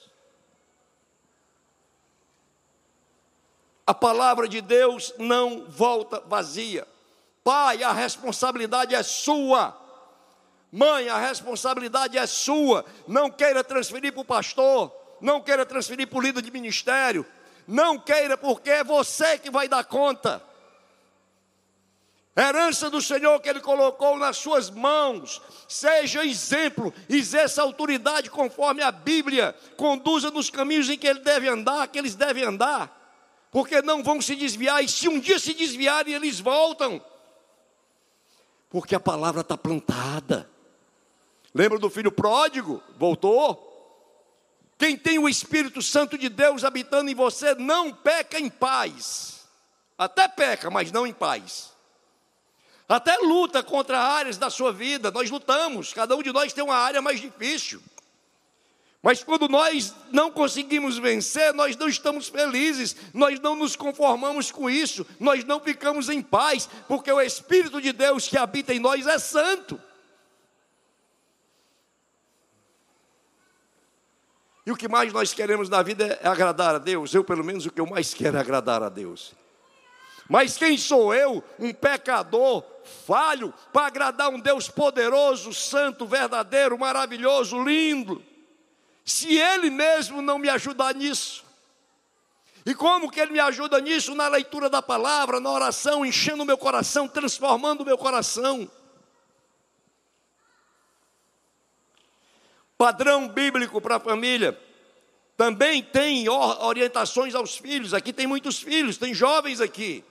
[3.92, 6.88] A palavra de Deus não volta vazia.
[7.44, 9.78] Pai, a responsabilidade é sua.
[10.72, 12.86] Mãe, a responsabilidade é sua.
[13.06, 17.26] Não queira transferir para o pastor, não queira transferir para o líder de ministério.
[17.68, 20.42] Não queira, porque é você que vai dar conta.
[22.34, 28.90] Herança do Senhor que Ele colocou nas suas mãos, seja exemplo, exerça autoridade conforme a
[28.90, 33.01] Bíblia, conduza nos caminhos em que Ele deve andar, que eles devem andar
[33.52, 37.04] porque não vão se desviar, e se um dia se desviarem, eles voltam,
[38.70, 40.50] porque a palavra está plantada.
[41.54, 42.82] Lembra do filho pródigo?
[42.98, 43.68] Voltou.
[44.78, 49.46] Quem tem o Espírito Santo de Deus habitando em você não peca em paz.
[49.98, 51.72] Até peca, mas não em paz.
[52.88, 55.12] Até luta contra áreas da sua vida.
[55.12, 57.82] Nós lutamos, cada um de nós tem uma área mais difícil.
[59.04, 64.70] Mas quando nós não conseguimos vencer, nós não estamos felizes, nós não nos conformamos com
[64.70, 69.08] isso, nós não ficamos em paz, porque o Espírito de Deus que habita em nós
[69.08, 69.82] é santo.
[74.64, 77.12] E o que mais nós queremos na vida é agradar a Deus.
[77.16, 79.34] Eu, pelo menos, o que eu mais quero é agradar a Deus.
[80.30, 82.64] Mas quem sou eu, um pecador,
[83.08, 88.24] falho, para agradar um Deus poderoso, santo, verdadeiro, maravilhoso, lindo?
[89.04, 91.44] Se Ele mesmo não me ajudar nisso?
[92.66, 94.14] E como que Ele me ajuda nisso?
[94.14, 98.70] Na leitura da palavra, na oração, enchendo o meu coração, transformando o meu coração.
[102.78, 104.60] Padrão bíblico para a família.
[105.36, 107.94] Também tem orientações aos filhos.
[107.94, 110.04] Aqui tem muitos filhos, tem jovens aqui.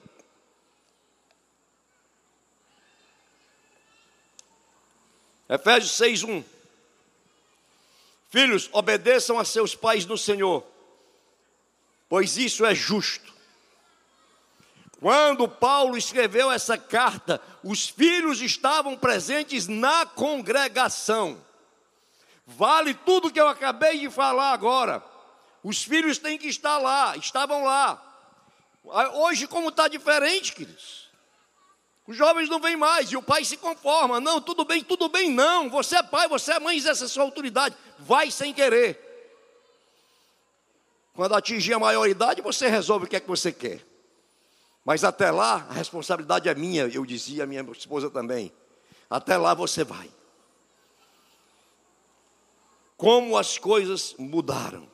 [5.47, 6.43] Efésios 6, 1.
[8.31, 10.65] Filhos, obedeçam a seus pais no Senhor,
[12.07, 13.29] pois isso é justo.
[15.01, 21.43] Quando Paulo escreveu essa carta, os filhos estavam presentes na congregação.
[22.47, 25.03] Vale tudo que eu acabei de falar agora.
[25.61, 28.01] Os filhos têm que estar lá, estavam lá.
[29.15, 31.00] Hoje, como está diferente, queridos?
[32.07, 34.19] Os jovens não vêm mais e o pai se conforma.
[34.19, 35.69] Não, tudo bem, tudo bem, não.
[35.69, 37.75] Você é pai, você é mãe, exerce a sua autoridade.
[37.99, 38.99] Vai sem querer.
[41.13, 43.85] Quando atingir a maioridade, você resolve o que é que você quer.
[44.83, 48.51] Mas até lá, a responsabilidade é minha, eu dizia a minha esposa também.
[49.09, 50.09] Até lá você vai.
[53.01, 54.87] como as coisas mudaram.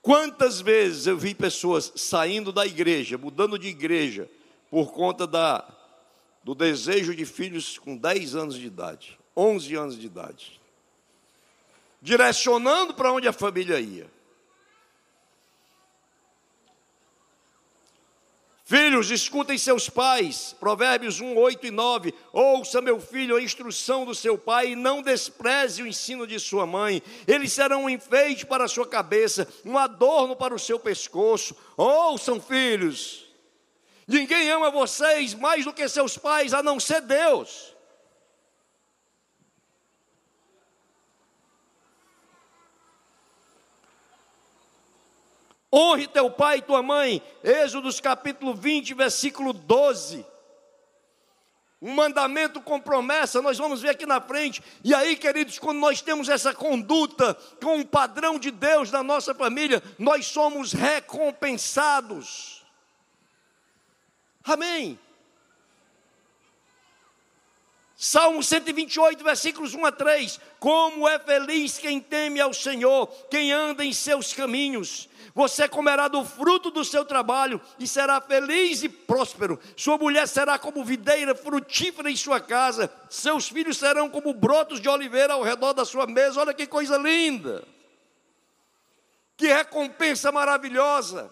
[0.00, 4.26] Quantas vezes eu vi pessoas saindo da igreja, mudando de igreja,
[4.70, 5.70] por conta da,
[6.42, 10.60] do desejo de filhos com 10 anos de idade, 11 anos de idade,
[12.00, 14.10] direcionando para onde a família ia.
[18.70, 20.54] Filhos, escutem seus pais.
[20.60, 22.14] Provérbios 1, 8 e 9.
[22.32, 26.64] Ouça, meu filho, a instrução do seu pai e não despreze o ensino de sua
[26.64, 27.02] mãe.
[27.26, 31.56] Eles serão um enfeite para a sua cabeça, um adorno para o seu pescoço.
[31.76, 33.29] Ouçam, filhos.
[34.10, 37.76] Ninguém ama vocês mais do que seus pais, a não ser Deus.
[45.72, 47.22] Honre teu pai e tua mãe.
[47.44, 50.26] Êxodos capítulo 20, versículo 12.
[51.80, 54.60] Um mandamento com promessa, nós vamos ver aqui na frente.
[54.82, 59.32] E aí, queridos, quando nós temos essa conduta com um padrão de Deus na nossa
[59.32, 62.59] família, nós somos recompensados.
[64.44, 64.98] Amém.
[68.02, 70.40] Salmo 128, versículos 1 a 3.
[70.58, 75.06] Como é feliz quem teme ao Senhor, quem anda em seus caminhos.
[75.34, 79.60] Você comerá do fruto do seu trabalho e será feliz e próspero.
[79.76, 82.90] Sua mulher será como videira frutífera em sua casa.
[83.10, 86.40] Seus filhos serão como brotos de oliveira ao redor da sua mesa.
[86.40, 87.62] Olha que coisa linda!
[89.36, 91.30] Que recompensa maravilhosa!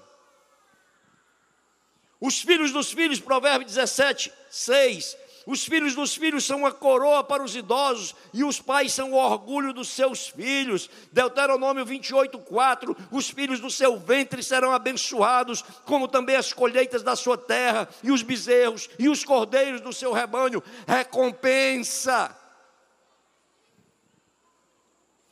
[2.21, 5.17] Os filhos dos filhos, Provérbio 17, 6
[5.51, 9.17] os filhos dos filhos são uma coroa para os idosos e os pais são o
[9.17, 10.91] orgulho dos seus filhos.
[11.11, 12.95] Deuteronômio 28, 4.
[13.11, 18.13] Os filhos do seu ventre serão abençoados, como também as colheitas da sua terra, e
[18.13, 20.63] os bezerros e os cordeiros do seu rebanho.
[20.87, 22.37] Recompensa.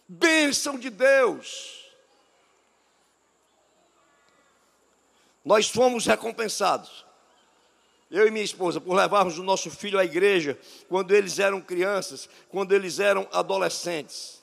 [0.08, 1.85] Bênção de Deus.
[5.46, 7.06] Nós fomos recompensados
[8.10, 10.56] eu e minha esposa, por levarmos o nosso filho à igreja
[10.88, 14.40] quando eles eram crianças, quando eles eram adolescentes.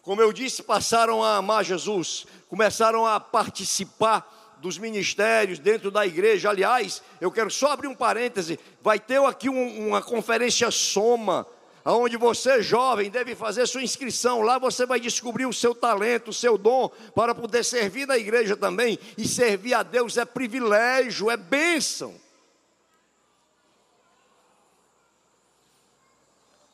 [0.00, 6.48] Como eu disse, passaram a amar Jesus, começaram a participar dos ministérios dentro da igreja.
[6.48, 11.46] Aliás, eu quero só abrir um parêntese: vai ter aqui um, uma conferência soma
[11.84, 14.42] onde você, jovem, deve fazer sua inscrição.
[14.42, 18.56] Lá você vai descobrir o seu talento, o seu dom, para poder servir na igreja
[18.56, 18.98] também.
[19.16, 22.14] E servir a Deus é privilégio, é bênção.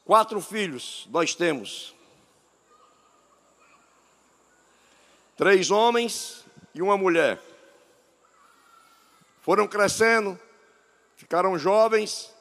[0.05, 1.95] Quatro filhos nós temos.
[5.37, 7.43] Três homens e uma mulher.
[9.43, 10.39] Foram crescendo,
[11.17, 12.36] ficaram jovens.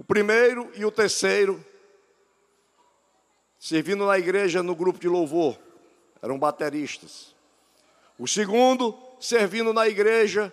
[0.00, 1.62] O primeiro e o terceiro,
[3.58, 5.58] servindo na igreja no grupo de louvor,
[6.22, 7.34] eram bateristas.
[8.18, 10.50] O segundo, servindo na igreja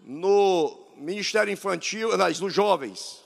[0.00, 3.24] no ministério infantil, nas, nos jovens.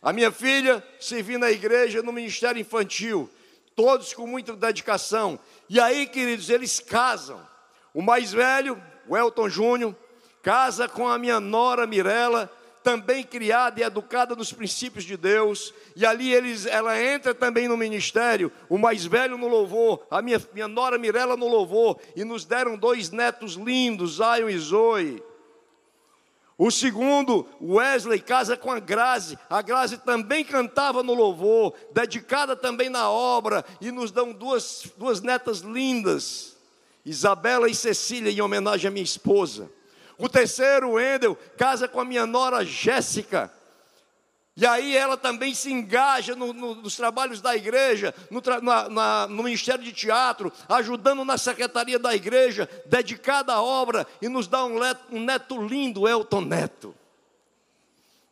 [0.00, 3.28] A minha filha servindo na igreja no ministério infantil,
[3.74, 5.36] todos com muita dedicação.
[5.68, 7.44] E aí, queridos, eles casam.
[7.92, 9.96] O mais velho, o Elton Júnior,
[10.44, 12.48] casa com a minha nora Mirella,
[12.86, 17.76] também criada e educada nos princípios de Deus, e ali eles, ela entra também no
[17.76, 22.44] ministério, o mais velho no louvor, a minha, minha nora Mirella no louvor, e nos
[22.44, 25.20] deram dois netos lindos, Zion e Zoe.
[26.56, 29.36] O segundo, Wesley, casa com a Grazi.
[29.50, 35.20] A Grazi também cantava no louvor, dedicada também na obra, e nos dão duas, duas
[35.20, 36.56] netas lindas,
[37.04, 39.74] Isabela e Cecília, em homenagem à minha esposa.
[40.18, 43.52] O terceiro, Wendel, casa com a minha nora Jéssica.
[44.56, 49.26] E aí ela também se engaja no, no, nos trabalhos da igreja, no, na, na,
[49.26, 54.64] no, Ministério de Teatro, ajudando na secretaria da igreja, dedicada à obra, e nos dá
[54.64, 56.94] um, leto, um neto lindo, Elton Neto.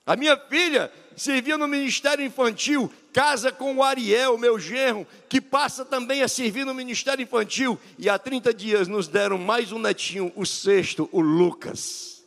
[0.07, 5.85] A minha filha servia no Ministério Infantil, casa com o Ariel, meu genro, que passa
[5.85, 10.33] também a servir no Ministério Infantil, e há 30 dias nos deram mais um netinho,
[10.35, 12.25] o sexto, o Lucas.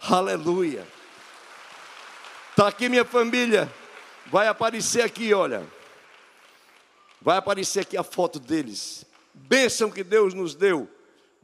[0.00, 0.86] Aleluia.
[2.50, 3.72] Está aqui minha família.
[4.26, 5.66] Vai aparecer aqui, olha.
[7.20, 9.04] Vai aparecer aqui a foto deles.
[9.32, 10.88] Bênção que Deus nos deu.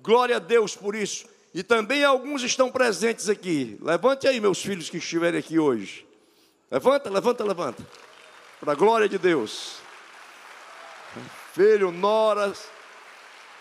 [0.01, 1.27] Glória a Deus por isso.
[1.55, 3.79] E também alguns estão presentes aqui.
[3.81, 6.08] Levante aí, meus filhos que estiverem aqui hoje.
[6.71, 7.87] Levanta, levanta, levanta.
[8.61, 9.77] Para a glória de Deus.
[11.55, 12.69] Filho, noras.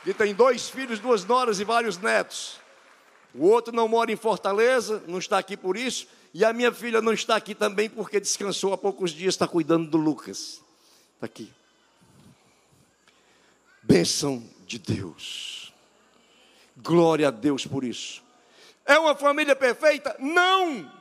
[0.05, 2.59] E tem dois filhos, duas noras e vários netos.
[3.33, 6.07] O outro não mora em Fortaleza, não está aqui por isso.
[6.33, 9.89] E a minha filha não está aqui também porque descansou há poucos dias, está cuidando
[9.89, 10.61] do Lucas.
[11.15, 11.51] Está aqui.
[13.81, 15.73] Bênção de Deus.
[16.75, 18.21] Glória a Deus por isso.
[18.85, 20.15] É uma família perfeita?
[20.19, 20.96] Não!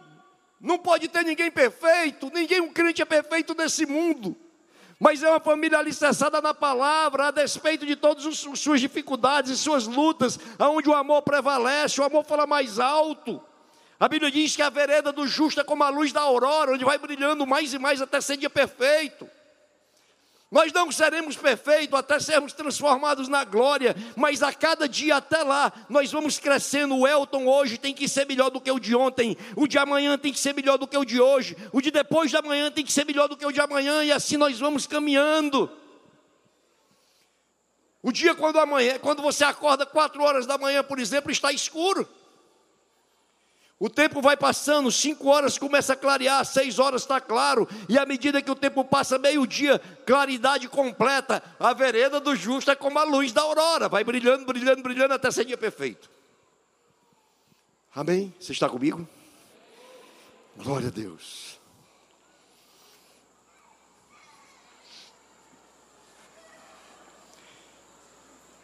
[0.67, 4.37] Não pode ter ninguém perfeito, ninguém um crente é perfeito nesse mundo.
[4.99, 9.57] Mas é uma família alicerçada na palavra, a despeito de todas as suas dificuldades e
[9.57, 13.41] suas lutas, aonde o amor prevalece, o amor fala mais alto.
[14.01, 16.85] A Bíblia diz que a vereda do justo é como a luz da aurora, onde
[16.85, 19.31] vai brilhando mais e mais até ser dia perfeito.
[20.49, 25.72] Nós não seremos perfeitos até sermos transformados na glória, mas a cada dia até lá,
[25.88, 26.97] nós vamos crescendo.
[26.97, 30.16] O Elton hoje tem que ser melhor do que o de ontem, o de amanhã
[30.16, 32.84] tem que ser melhor do que o de hoje, o de depois de amanhã tem
[32.84, 35.68] que ser melhor do que o de amanhã, e assim nós vamos caminhando.
[38.01, 42.09] O dia quando amanhã, quando você acorda quatro horas da manhã, por exemplo, está escuro.
[43.79, 48.07] O tempo vai passando, cinco horas começa a clarear, seis horas está claro, e à
[48.07, 53.05] medida que o tempo passa, meio-dia, claridade completa, a vereda do justo é como a
[53.05, 56.11] luz da aurora, vai brilhando, brilhando, brilhando até ser dia perfeito.
[57.95, 58.35] Amém?
[58.41, 59.07] Você está comigo?
[60.57, 61.59] Glória a Deus.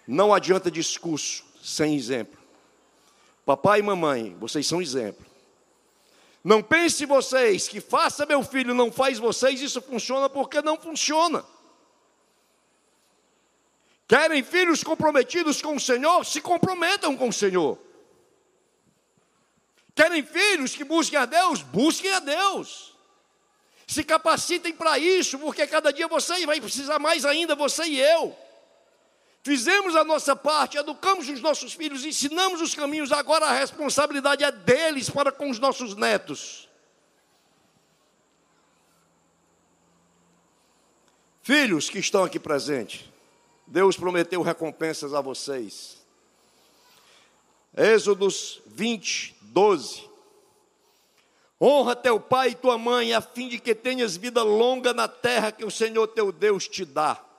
[0.07, 2.41] Não adianta discurso sem exemplo.
[3.45, 5.26] Papai e mamãe, vocês são exemplo.
[6.45, 11.45] Não pense vocês que faça meu filho, não faz vocês, isso funciona porque não funciona.
[14.09, 16.24] Querem filhos comprometidos com o Senhor?
[16.24, 17.78] Se comprometam com o Senhor.
[19.95, 21.62] Querem filhos que busquem a Deus?
[21.62, 22.93] Busquem a Deus.
[23.86, 28.36] Se capacitem para isso, porque cada dia você vai precisar mais ainda, você e eu.
[29.43, 34.53] Fizemos a nossa parte, educamos os nossos filhos, ensinamos os caminhos, agora a responsabilidade é
[34.53, 36.68] deles para com os nossos netos.
[41.43, 43.05] Filhos que estão aqui presentes,
[43.66, 46.01] Deus prometeu recompensas a vocês.
[47.76, 50.09] Êxodos 20, 12.
[51.61, 55.51] Honra teu pai e tua mãe, a fim de que tenhas vida longa na terra
[55.51, 57.32] que o Senhor teu Deus te dá.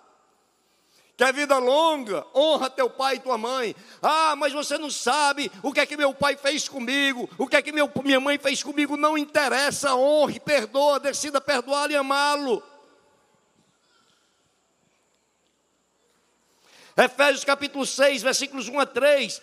[1.15, 2.25] Quer vida longa?
[2.33, 3.75] Honra teu pai e tua mãe.
[4.01, 7.55] Ah, mas você não sabe o que é que meu pai fez comigo, o que
[7.55, 8.97] é que meu, minha mãe fez comigo.
[8.97, 12.63] Não interessa, honre, perdoa, decida perdoar e amá-lo.
[16.97, 19.41] Efésios capítulo 6, versículos 1 a 3.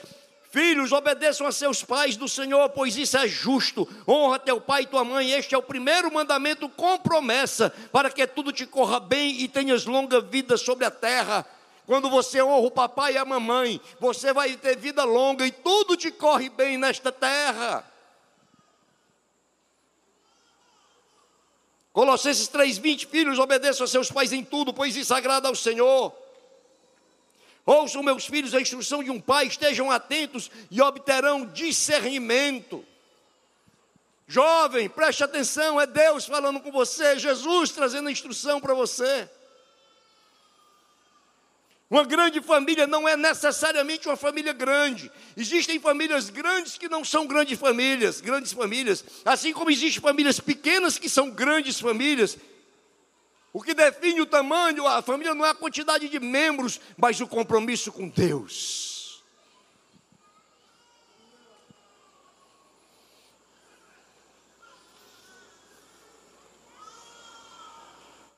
[0.50, 3.88] Filhos, obedeçam a seus pais do Senhor, pois isso é justo.
[4.06, 5.30] Honra teu pai e tua mãe.
[5.30, 9.84] Este é o primeiro mandamento com promessa, para que tudo te corra bem e tenhas
[9.84, 11.46] longa vida sobre a terra.
[11.90, 15.96] Quando você honra o papai e a mamãe, você vai ter vida longa e tudo
[15.96, 17.84] te corre bem nesta terra.
[21.92, 26.14] Colossenses 3:20 Filhos, obedeçam a seus pais em tudo, pois isso agrada ao Senhor.
[27.66, 32.84] Ouçam, meus filhos, a instrução de um pai, estejam atentos e obterão discernimento.
[34.28, 39.28] Jovem, preste atenção, é Deus falando com você, Jesus trazendo a instrução para você.
[41.90, 45.10] Uma grande família não é necessariamente uma família grande.
[45.36, 50.96] Existem famílias grandes que não são grandes famílias, grandes famílias, assim como existem famílias pequenas
[50.96, 52.38] que são grandes famílias.
[53.52, 57.26] O que define o tamanho, a família não é a quantidade de membros, mas o
[57.26, 59.20] compromisso com Deus.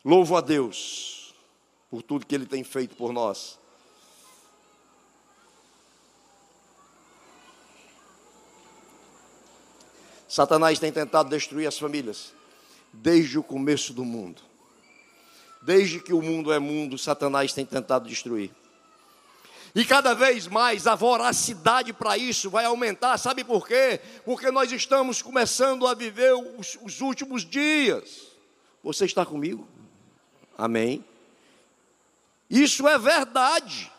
[0.03, 1.22] Louvo a Deus
[1.93, 3.59] por tudo que Ele tem feito por nós.
[10.27, 12.33] Satanás tem tentado destruir as famílias
[12.95, 14.41] desde o começo do mundo.
[15.61, 18.51] Desde que o mundo é mundo, Satanás tem tentado destruir.
[19.75, 24.01] E cada vez mais a voracidade para isso vai aumentar, sabe por quê?
[24.25, 28.29] Porque nós estamos começando a viver os, os últimos dias.
[28.83, 29.69] Você está comigo?
[30.57, 31.05] Amém.
[32.53, 33.91] Isso é verdade.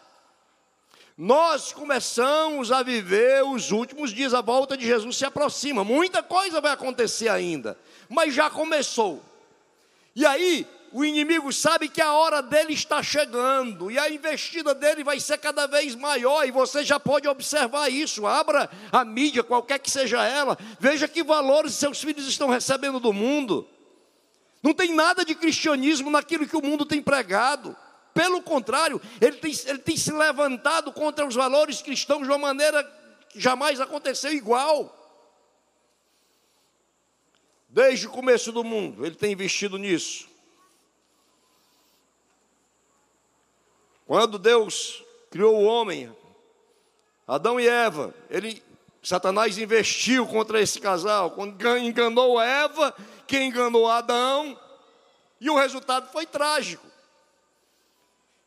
[1.18, 5.84] Nós começamos a viver os últimos dias, a volta de Jesus se aproxima.
[5.84, 7.76] Muita coisa vai acontecer ainda,
[8.08, 9.24] mas já começou.
[10.16, 15.04] E aí, o inimigo sabe que a hora dele está chegando, e a investida dele
[15.04, 18.28] vai ser cada vez maior, e você já pode observar isso.
[18.28, 23.12] Abra a mídia, qualquer que seja ela, veja que valores seus filhos estão recebendo do
[23.12, 23.68] mundo.
[24.62, 27.76] Não tem nada de cristianismo naquilo que o mundo tem pregado.
[28.14, 32.84] Pelo contrário, ele tem, ele tem se levantado contra os valores cristãos de uma maneira
[33.30, 35.00] que jamais aconteceu igual.
[37.68, 40.28] Desde o começo do mundo, ele tem investido nisso.
[44.06, 46.16] Quando Deus criou o homem,
[47.28, 48.62] Adão e Eva, ele,
[49.02, 52.96] Satanás investiu contra esse casal, quando enganou Eva,
[53.26, 54.60] quem enganou Adão,
[55.42, 56.93] e o resultado foi trágico.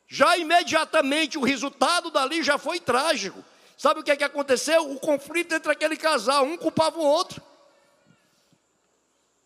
[0.09, 3.45] Já imediatamente o resultado dali já foi trágico.
[3.77, 4.91] Sabe o que é que aconteceu?
[4.91, 7.43] O conflito entre aquele casal, um culpava o outro.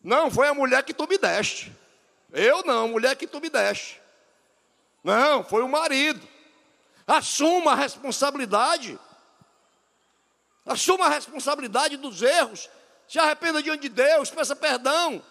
[0.02, 1.72] Não, foi a mulher que tu me deste.
[2.32, 4.00] Eu não, mulher que tu me deste.
[5.02, 6.26] Não, foi o marido.
[7.06, 8.98] Assuma a responsabilidade.
[10.64, 12.68] Assuma a responsabilidade dos erros.
[13.08, 15.22] Se arrependa diante de Deus, peça perdão.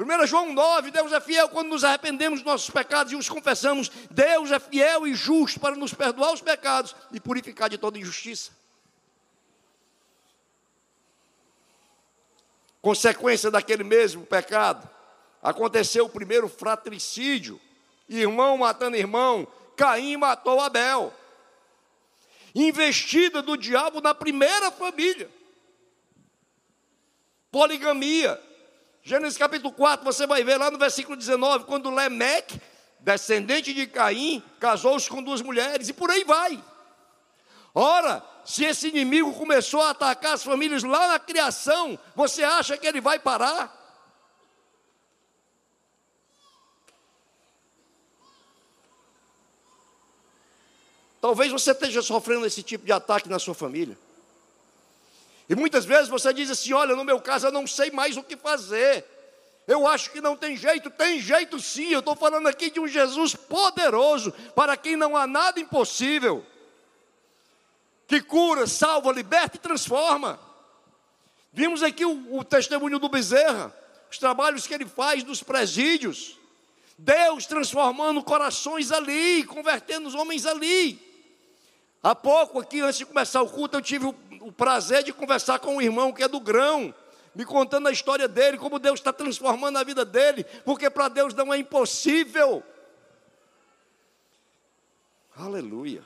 [0.00, 3.90] 1 João 9, Deus é fiel quando nos arrependemos dos nossos pecados e os confessamos.
[4.10, 8.50] Deus é fiel e justo para nos perdoar os pecados e purificar de toda injustiça.
[12.80, 14.88] Consequência daquele mesmo pecado,
[15.42, 17.60] aconteceu o primeiro fratricídio,
[18.08, 19.46] irmão matando irmão,
[19.76, 21.12] Caim matou Abel.
[22.54, 25.30] Investida do diabo na primeira família.
[27.50, 28.49] Poligamia.
[29.02, 32.60] Gênesis capítulo 4, você vai ver lá no versículo 19, quando Lemeque,
[33.00, 36.62] descendente de Caim, casou-se com duas mulheres, e por aí vai.
[37.74, 42.86] Ora, se esse inimigo começou a atacar as famílias lá na criação, você acha que
[42.86, 43.78] ele vai parar?
[51.20, 53.96] Talvez você esteja sofrendo esse tipo de ataque na sua família.
[55.50, 58.22] E muitas vezes você diz assim: olha, no meu caso eu não sei mais o
[58.22, 59.04] que fazer.
[59.66, 61.88] Eu acho que não tem jeito, tem jeito sim.
[61.88, 66.46] Eu estou falando aqui de um Jesus poderoso, para quem não há nada impossível,
[68.06, 70.38] que cura, salva, liberta e transforma.
[71.52, 73.74] Vimos aqui o, o testemunho do Bezerra,
[74.08, 76.38] os trabalhos que ele faz nos presídios.
[76.96, 81.00] Deus transformando corações ali, convertendo os homens ali.
[82.00, 85.58] Há pouco aqui, antes de começar o culto, eu tive o o prazer de conversar
[85.58, 86.94] com um irmão que é do grão,
[87.34, 91.34] me contando a história dele, como Deus está transformando a vida dele, porque para Deus
[91.34, 92.62] não é impossível.
[95.36, 96.02] Aleluia.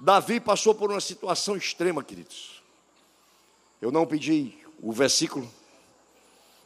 [0.00, 2.62] Davi passou por uma situação extrema, queridos.
[3.80, 5.50] Eu não pedi o versículo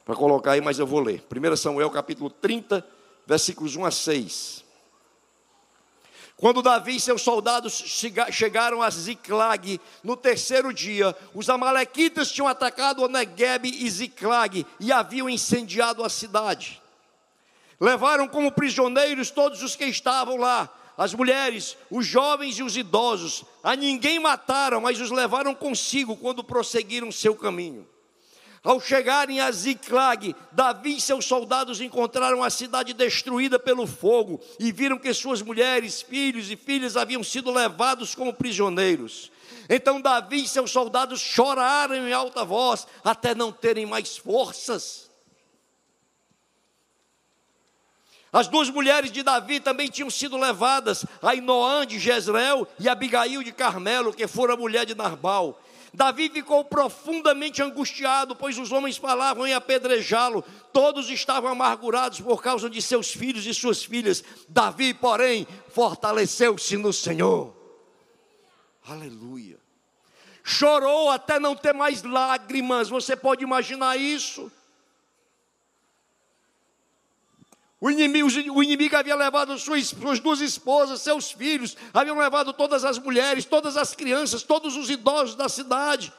[0.05, 1.23] para colocar aí, mas eu vou ler.
[1.31, 2.85] 1 Samuel capítulo 30,
[3.27, 4.65] versículos 1 a 6.
[6.39, 7.83] Quando Davi e seus soldados
[8.31, 15.29] chegaram a Ziclag no terceiro dia, os amalequitas tinham atacado Negueb e Ziclag e haviam
[15.29, 16.81] incendiado a cidade.
[17.81, 23.45] Levaram como prisioneiros todos os que estavam lá, as mulheres, os jovens e os idosos.
[23.61, 27.85] A ninguém mataram, mas os levaram consigo quando prosseguiram seu caminho.
[28.69, 34.71] Ao chegarem a Ziclag, Davi e seus soldados encontraram a cidade destruída pelo fogo e
[34.71, 39.33] viram que suas mulheres, filhos e filhas haviam sido levados como prisioneiros.
[39.71, 45.09] Então Davi e seus soldados choraram em alta voz até não terem mais forças.
[48.31, 53.51] As duas mulheres de Davi também tinham sido levadas, Ainoã de Jezreel e Abigail de
[53.51, 55.59] Carmelo, que fora mulher de Narbal.
[55.99, 62.71] Davi ficou profundamente angustiado, pois os homens falavam em apedrejá-lo, todos estavam amargurados por causa
[62.71, 64.23] de seus filhos e suas filhas.
[64.49, 67.53] Davi, porém, fortaleceu-se no Senhor.
[68.89, 69.59] Aleluia.
[70.45, 74.53] Chorou até não ter mais lágrimas, você pode imaginar isso?
[77.81, 82.85] O inimigo, o inimigo, havia levado suas, suas, duas esposas, seus filhos, haviam levado todas
[82.85, 86.13] as mulheres, todas as crianças, todos os idosos da cidade.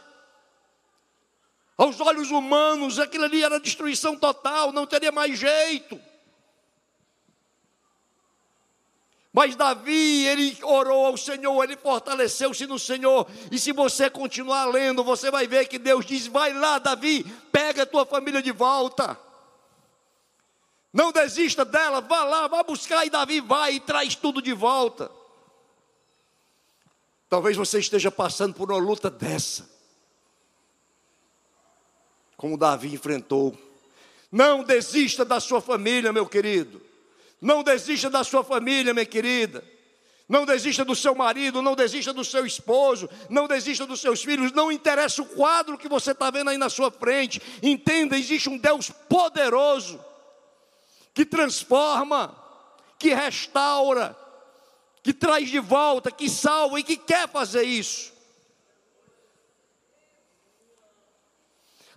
[1.78, 6.00] Aos olhos humanos, aquilo ali era destruição total, não teria mais jeito.
[9.34, 13.30] Mas Davi, ele orou ao Senhor, ele fortaleceu-se no Senhor.
[13.52, 17.84] E se você continuar lendo, você vai ver que Deus diz: Vai lá, Davi, pega
[17.84, 19.18] a tua família de volta.
[20.92, 25.12] Não desista dela, vá lá, vá buscar e Davi vai e traz tudo de volta.
[27.30, 29.70] Talvez você esteja passando por uma luta dessa.
[32.36, 33.56] Como Davi enfrentou.
[34.32, 36.82] Não desista da sua família, meu querido.
[37.40, 39.64] Não desista da sua família, minha querida.
[40.28, 44.52] Não desista do seu marido, não desista do seu esposo, não desista dos seus filhos,
[44.52, 47.42] não interessa o quadro que você está vendo aí na sua frente.
[47.64, 50.00] Entenda, existe um Deus poderoso
[51.20, 52.34] que transforma,
[52.98, 54.18] que restaura,
[55.04, 58.14] que traz de volta, que salva e que quer fazer isso.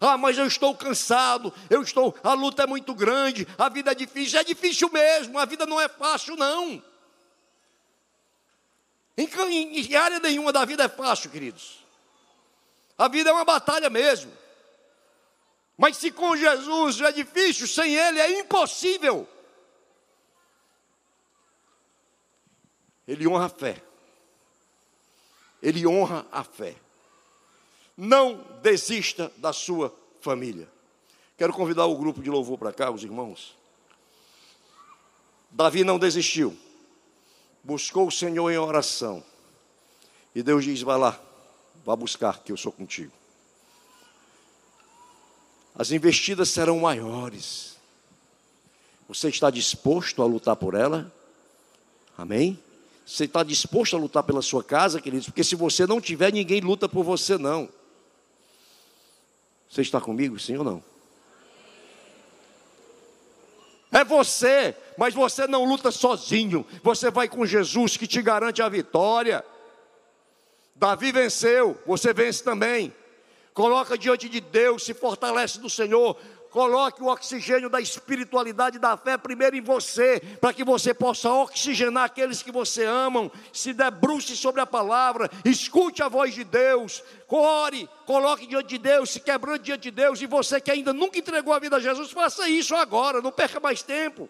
[0.01, 3.95] Ah, mas eu estou cansado, eu estou, a luta é muito grande, a vida é
[3.95, 6.83] difícil, é difícil mesmo, a vida não é fácil, não.
[9.17, 9.29] Em,
[9.79, 11.79] em, área nenhuma da vida é fácil, queridos.
[12.99, 14.33] A vida é uma batalha mesmo.
[15.83, 19.27] Mas se com Jesus é difícil, sem Ele é impossível.
[23.05, 23.83] Ele honra a fé.
[25.61, 26.77] Ele honra a fé.
[27.97, 30.69] Não desista da sua família.
[31.37, 33.59] Quero convidar o grupo de louvor para cá, os irmãos.
[35.51, 36.57] Davi não desistiu.
[37.65, 39.21] Buscou o Senhor em oração.
[40.33, 41.21] E Deus diz: Vai lá,
[41.85, 43.22] vá buscar, que eu sou contigo.
[45.75, 47.77] As investidas serão maiores.
[49.09, 51.13] Você está disposto a lutar por ela?
[52.17, 52.59] Amém?
[53.05, 55.27] Você está disposto a lutar pela sua casa, queridos?
[55.27, 57.69] Porque se você não tiver, ninguém luta por você, não.
[59.69, 60.85] Você está comigo, sim ou não?
[63.91, 66.67] É você, mas você não luta sozinho.
[66.83, 69.45] Você vai com Jesus que te garante a vitória.
[70.75, 72.93] Davi venceu, você vence também.
[73.55, 76.17] Coloca diante de Deus, se fortalece do Senhor.
[76.51, 82.05] Coloque o oxigênio da espiritualidade da fé primeiro em você, para que você possa oxigenar
[82.05, 83.33] aqueles que você amam.
[83.51, 89.11] Se debruce sobre a palavra, escute a voz de Deus, ore, coloque diante de Deus,
[89.11, 90.21] se quebrando diante de Deus.
[90.21, 93.59] E você que ainda nunca entregou a vida a Jesus, faça isso agora, não perca
[93.59, 94.29] mais tempo.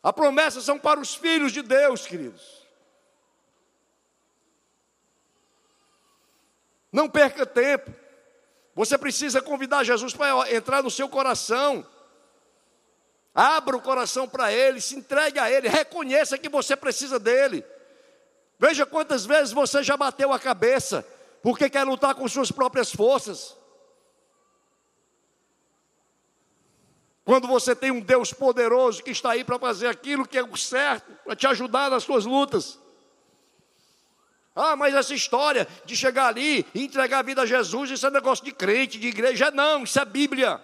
[0.00, 2.59] A promessa são para os filhos de Deus, queridos.
[6.92, 7.92] Não perca tempo.
[8.74, 11.86] Você precisa convidar Jesus para entrar no seu coração.
[13.34, 17.64] Abra o coração para Ele, se entregue a Ele, reconheça que você precisa dEle.
[18.58, 21.06] Veja quantas vezes você já bateu a cabeça,
[21.42, 23.56] porque quer lutar com suas próprias forças.
[27.24, 30.56] Quando você tem um Deus poderoso que está aí para fazer aquilo que é o
[30.56, 32.79] certo, para te ajudar nas suas lutas.
[34.54, 38.10] Ah, mas essa história de chegar ali e entregar a vida a Jesus, isso é
[38.10, 39.50] negócio de crente, de igreja.
[39.50, 40.60] Não, isso é Bíblia.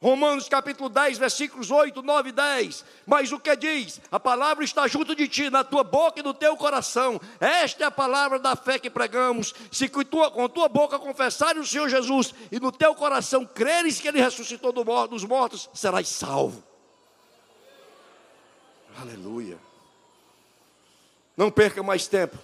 [0.00, 2.84] Romanos capítulo 10, versículos 8, 9 e 10.
[3.04, 4.00] Mas o que diz?
[4.12, 7.20] A palavra está junto de ti, na tua boca e no teu coração.
[7.40, 9.52] Esta é a palavra da fé que pregamos.
[9.72, 14.00] Se com tua, com tua boca confessares o Senhor Jesus e no teu coração creres
[14.00, 16.62] que Ele ressuscitou dos mortos, serás salvo.
[19.00, 19.67] Aleluia.
[21.38, 22.36] Não perca mais tempo.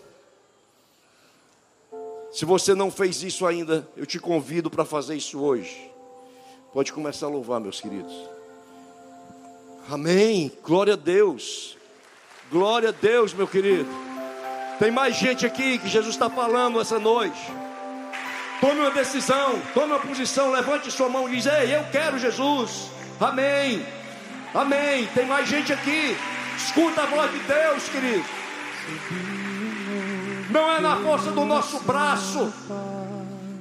[2.31, 5.91] Se você não fez isso ainda, eu te convido para fazer isso hoje.
[6.73, 8.15] Pode começar a louvar, meus queridos.
[9.91, 10.53] Amém.
[10.63, 11.77] Glória a Deus.
[12.53, 13.91] Glória a Deus, meu querido.
[14.79, 17.41] Tem mais gente aqui que Jesus está falando essa noite.
[18.61, 22.89] Tome uma decisão, tome uma posição, levante sua mão e diz: Ei, eu quero Jesus.
[23.21, 23.85] Amém.
[24.55, 25.09] Amém.
[25.13, 26.17] Tem mais gente aqui.
[26.57, 28.44] Escuta a voz de Deus, querido.
[30.51, 32.53] Não é na força do nosso braço,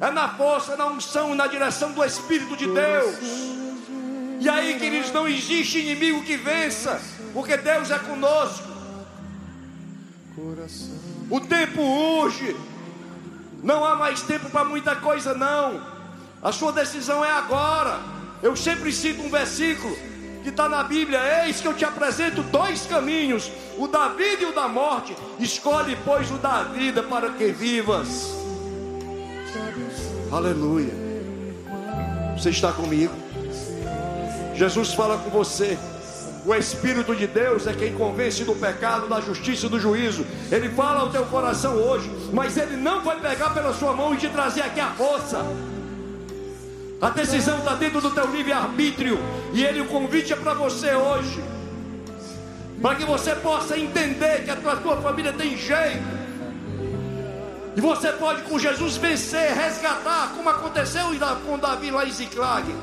[0.02, 3.16] é na força, na unção e na direção do Espírito de Deus.
[4.40, 7.02] E aí, queridos, não existe inimigo que vença,
[7.34, 8.68] porque Deus é conosco.
[11.30, 12.56] O tempo urge,
[13.64, 15.82] não há mais tempo para muita coisa, não.
[16.42, 18.00] A sua decisão é agora.
[18.42, 19.98] Eu sempre cito um versículo
[20.44, 24.46] que está na Bíblia: Eis que eu te apresento dois caminhos, o da vida e
[24.46, 25.16] o da morte.
[25.40, 28.36] Escolhe, pois, o da vida para que vivas.
[30.32, 30.94] Aleluia.
[32.38, 33.14] Você está comigo?
[34.56, 35.78] Jesus fala com você.
[36.46, 40.26] O Espírito de Deus é quem convence do pecado, da justiça e do juízo.
[40.52, 44.18] Ele fala ao teu coração hoje, mas ele não vai pegar pela sua mão e
[44.18, 45.46] te trazer aqui a força.
[47.04, 49.20] A decisão está dentro do teu livre-arbítrio.
[49.52, 51.44] E ele o convite é para você hoje.
[52.82, 56.02] Para que você possa entender que a tua, tua família tem jeito.
[57.76, 61.08] E você pode com Jesus vencer, resgatar, como aconteceu
[61.46, 62.74] com Davi lá em Ziclag.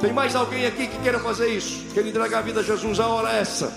[0.00, 1.84] Tem mais alguém aqui que queira fazer isso?
[1.92, 2.98] Queira entregar a vida a Jesus?
[2.98, 3.70] A hora é essa.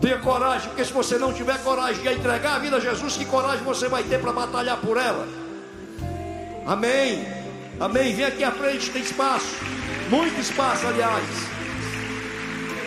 [0.00, 3.26] Tenha coragem, porque se você não tiver coragem de entregar a vida a Jesus, que
[3.26, 5.28] coragem você vai ter para batalhar por ela?
[6.66, 7.37] Amém.
[7.80, 8.14] Amém.
[8.14, 9.56] Vem aqui à frente, tem espaço.
[10.10, 11.24] Muito espaço, aliás.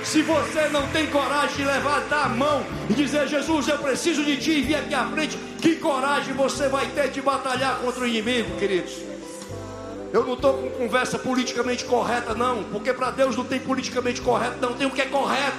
[0.04, 4.36] Se você não tem coragem de levantar a mão e dizer, Jesus, eu preciso de
[4.38, 8.08] ti, e vir aqui à frente, que coragem você vai ter de batalhar contra o
[8.08, 8.94] inimigo, queridos?
[10.12, 14.58] Eu não estou com conversa politicamente correta, não, porque para Deus não tem politicamente correto,
[14.60, 15.58] não, tem o que é correto.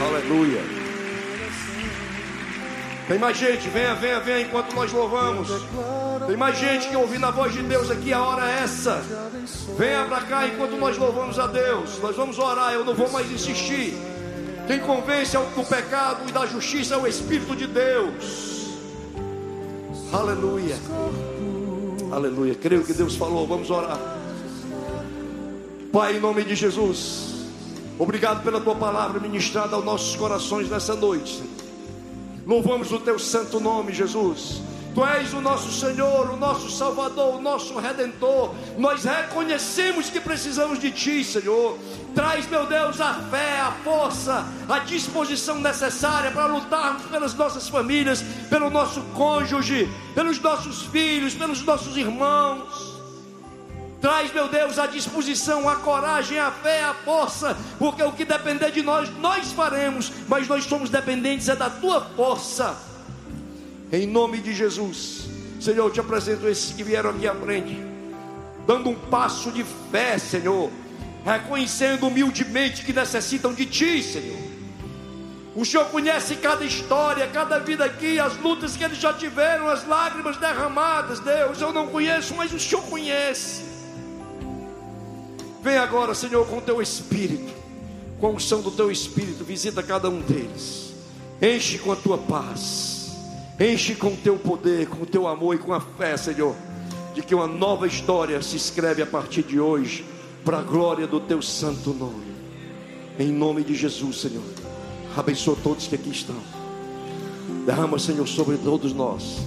[0.00, 0.75] Aleluia.
[3.08, 5.48] Tem mais gente, venha, venha, venha enquanto nós louvamos.
[6.26, 9.00] Tem mais gente que ouvindo a voz de Deus aqui, a hora é essa.
[9.78, 12.00] Venha para cá enquanto nós louvamos a Deus.
[12.00, 13.94] Nós vamos orar, eu não vou mais insistir.
[14.66, 18.74] Quem convence do pecado e da justiça é o Espírito de Deus.
[20.12, 20.76] Aleluia.
[22.10, 22.56] Aleluia.
[22.56, 23.46] Creio que Deus falou.
[23.46, 24.00] Vamos orar.
[25.92, 27.34] Pai, em nome de Jesus.
[27.98, 31.55] Obrigado pela tua palavra ministrada aos nossos corações nessa noite.
[32.46, 34.62] Louvamos o teu santo nome, Jesus.
[34.94, 38.54] Tu és o nosso Senhor, o nosso Salvador, o nosso Redentor.
[38.78, 41.76] Nós reconhecemos que precisamos de Ti, Senhor.
[42.14, 48.22] Traz, meu Deus, a fé, a força, a disposição necessária para lutarmos pelas nossas famílias,
[48.48, 52.95] pelo nosso cônjuge, pelos nossos filhos, pelos nossos irmãos.
[54.00, 58.70] Traz, meu Deus, a disposição, a coragem, a fé, a força, porque o que depender
[58.70, 62.76] de nós, nós faremos, mas nós somos dependentes é da tua força.
[63.90, 65.28] Em nome de Jesus,
[65.60, 67.80] Senhor, eu te apresento esses que vieram aqui à frente,
[68.66, 70.70] dando um passo de fé, Senhor
[71.26, 74.46] reconhecendo humildemente que necessitam de Ti, Senhor.
[75.56, 79.84] O Senhor conhece cada história, cada vida aqui, as lutas que eles já tiveram, as
[79.88, 81.60] lágrimas derramadas, Deus.
[81.60, 83.75] Eu não conheço, mas o Senhor conhece.
[85.66, 87.52] Vem agora, Senhor, com o Teu Espírito,
[88.20, 90.94] com a unção do Teu Espírito, visita cada um deles.
[91.42, 93.10] Enche com a Tua paz,
[93.58, 96.54] enche com o Teu poder, com o Teu amor e com a fé, Senhor,
[97.16, 100.06] de que uma nova história se escreve a partir de hoje
[100.44, 102.36] para a glória do teu santo nome.
[103.18, 104.44] Em nome de Jesus, Senhor.
[105.16, 106.38] Abençoa todos que aqui estão.
[107.66, 109.38] Derrama, Senhor, sobre todos nós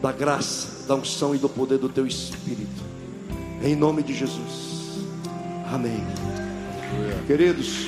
[0.00, 2.80] da graça, da unção e do poder do teu Espírito.
[3.60, 4.73] Em nome de Jesus.
[5.72, 6.04] Amém.
[7.26, 7.86] Queridos,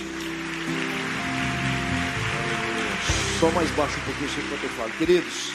[3.38, 4.90] só mais baixo um pouquinho enquanto eu falo.
[4.92, 5.52] Queridos,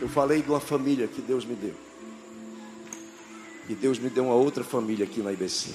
[0.00, 1.74] eu falei de uma família que Deus me deu.
[3.68, 5.70] E Deus me deu uma outra família aqui na IBC.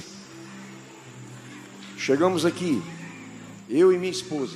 [1.97, 2.81] Chegamos aqui,
[3.69, 4.55] eu e minha esposa,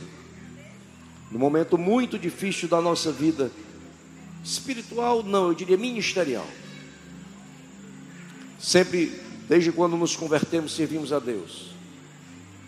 [1.29, 3.51] num momento muito difícil da nossa vida,
[4.43, 6.47] espiritual, não, eu diria ministerial.
[8.57, 9.11] Sempre,
[9.47, 11.71] desde quando nos convertemos, servimos a Deus.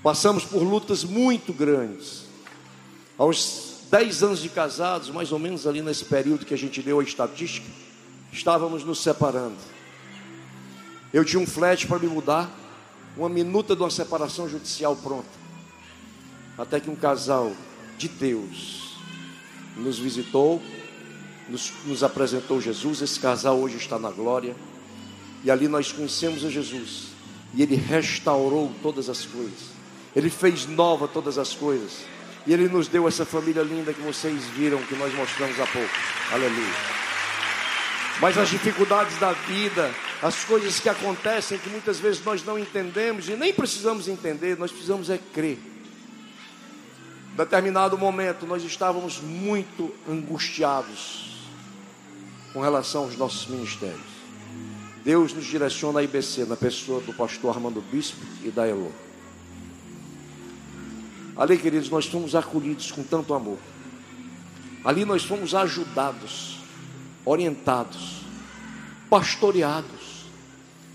[0.03, 2.25] Passamos por lutas muito grandes.
[3.17, 6.99] Aos 10 anos de casados, mais ou menos ali nesse período que a gente deu
[6.99, 7.67] a estatística,
[8.31, 9.57] estávamos nos separando.
[11.13, 12.51] Eu tinha um flat para me mudar,
[13.15, 15.29] uma minuta de uma separação judicial pronta.
[16.57, 17.51] Até que um casal
[17.97, 18.97] de Deus
[19.75, 20.61] nos visitou,
[21.49, 23.01] nos, nos apresentou Jesus.
[23.01, 24.55] Esse casal hoje está na glória.
[25.43, 27.07] E ali nós conhecemos a Jesus.
[27.53, 29.77] E ele restaurou todas as coisas.
[30.15, 32.05] Ele fez nova todas as coisas.
[32.45, 35.93] E ele nos deu essa família linda que vocês viram, que nós mostramos há pouco.
[36.31, 36.97] Aleluia.
[38.19, 43.29] Mas as dificuldades da vida, as coisas que acontecem que muitas vezes nós não entendemos
[43.29, 45.59] e nem precisamos entender, nós precisamos é crer.
[47.33, 51.47] Em determinado momento nós estávamos muito angustiados
[52.53, 54.16] com relação aos nossos ministérios.
[55.07, 58.91] Deus nos direciona a IBC na pessoa do pastor Armando Bispo e da Elo.
[61.33, 63.57] Ali, queridos, nós fomos acolhidos com tanto amor.
[64.83, 66.59] Ali nós fomos ajudados
[67.23, 68.23] orientados,
[69.09, 70.25] pastoreados.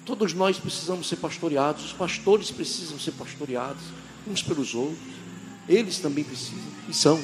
[0.05, 3.83] Todos nós precisamos ser pastoreados, os pastores precisam ser pastoreados
[4.27, 4.99] uns pelos outros.
[5.67, 7.19] Eles também precisam e são.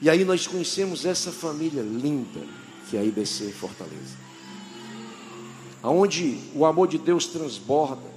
[0.00, 2.40] E aí nós conhecemos essa família linda
[2.88, 4.27] que é a IBC Fortaleza.
[5.82, 8.08] Aonde o amor de Deus transborda.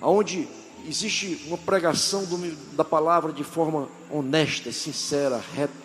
[0.00, 0.48] Aonde
[0.86, 2.36] existe uma pregação do,
[2.76, 5.84] da palavra de forma honesta, sincera, reta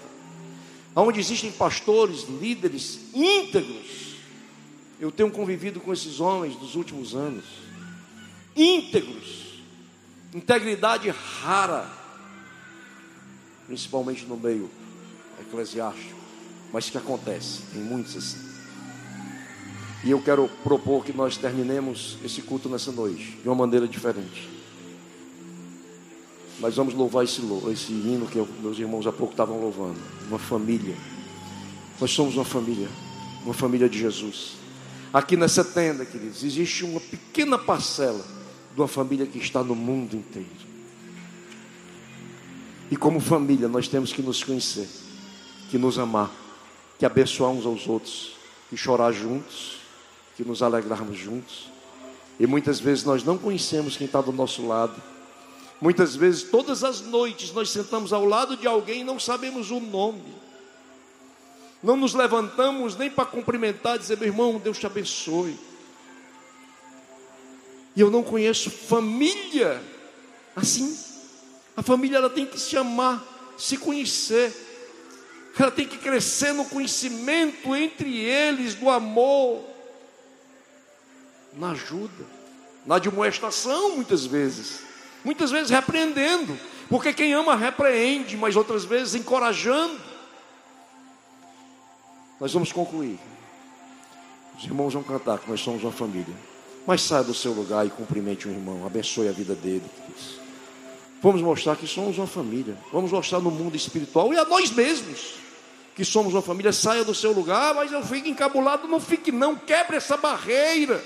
[0.96, 4.16] onde existem pastores, líderes íntegros.
[5.00, 7.46] Eu tenho convivido com esses homens dos últimos anos,
[8.56, 9.62] íntegros,
[10.34, 11.90] integridade rara,
[13.66, 14.70] principalmente no meio
[15.40, 16.20] eclesiástico,
[16.74, 18.49] mas que acontece, tem muitos assim.
[20.04, 24.50] E eu quero propor que nós terminemos esse culto nessa noite de uma maneira diferente.
[26.60, 27.42] Nós vamos louvar esse,
[27.72, 30.00] esse hino que meus irmãos há pouco estavam louvando.
[30.28, 30.96] Uma família.
[32.00, 32.88] Nós somos uma família.
[33.44, 34.54] Uma família de Jesus.
[35.14, 38.24] Aqui nessa tenda, queridos, existe uma pequena parcela
[38.74, 40.70] de uma família que está no mundo inteiro.
[42.92, 44.88] E como família, nós temos que nos conhecer,
[45.70, 46.32] que nos amar,
[46.98, 48.36] que abençoar uns aos outros,
[48.70, 49.79] que chorar juntos,
[50.40, 51.70] que nos alegrarmos juntos.
[52.40, 54.96] E muitas vezes nós não conhecemos quem está do nosso lado
[55.82, 59.80] Muitas vezes, todas as noites, nós sentamos ao lado de alguém e não sabemos o
[59.80, 60.36] nome.
[61.82, 65.58] Não nos levantamos nem para cumprimentar, dizer, meu irmão, Deus te abençoe.
[67.96, 69.82] E eu não conheço família
[70.54, 70.98] assim.
[71.78, 73.24] A família ela tem que se amar,
[73.58, 74.54] se conhecer.
[75.58, 79.64] Ela tem que crescer no conhecimento entre eles, do amor,
[81.54, 82.26] na ajuda,
[82.86, 84.82] na admoestação, muitas vezes.
[85.24, 90.00] Muitas vezes repreendendo, porque quem ama repreende, mas outras vezes encorajando.
[92.40, 93.20] Nós vamos concluir.
[94.58, 96.34] Os irmãos vão cantar que nós somos uma família.
[96.88, 99.84] Mas saia do seu lugar e cumprimente um irmão, abençoe a vida dele.
[101.22, 102.78] Vamos mostrar que somos uma família.
[102.92, 105.36] Vamos mostrar no mundo espiritual e a nós mesmos
[105.96, 106.72] que somos uma família.
[106.72, 108.88] Saia do seu lugar, mas eu fico encabulado.
[108.88, 109.56] Não fique, não.
[109.56, 111.04] Quebre essa barreira.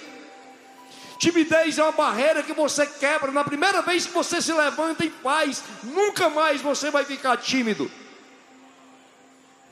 [1.23, 5.09] Timidez é uma barreira que você quebra na primeira vez que você se levanta e
[5.09, 5.63] faz.
[5.81, 7.89] Nunca mais você vai ficar tímido.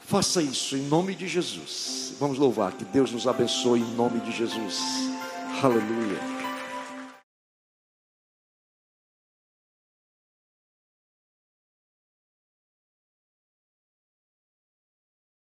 [0.07, 2.13] Faça isso em nome de Jesus.
[2.17, 2.71] Vamos louvar.
[2.71, 4.79] Que Deus nos abençoe em nome de Jesus.
[5.61, 6.40] Aleluia.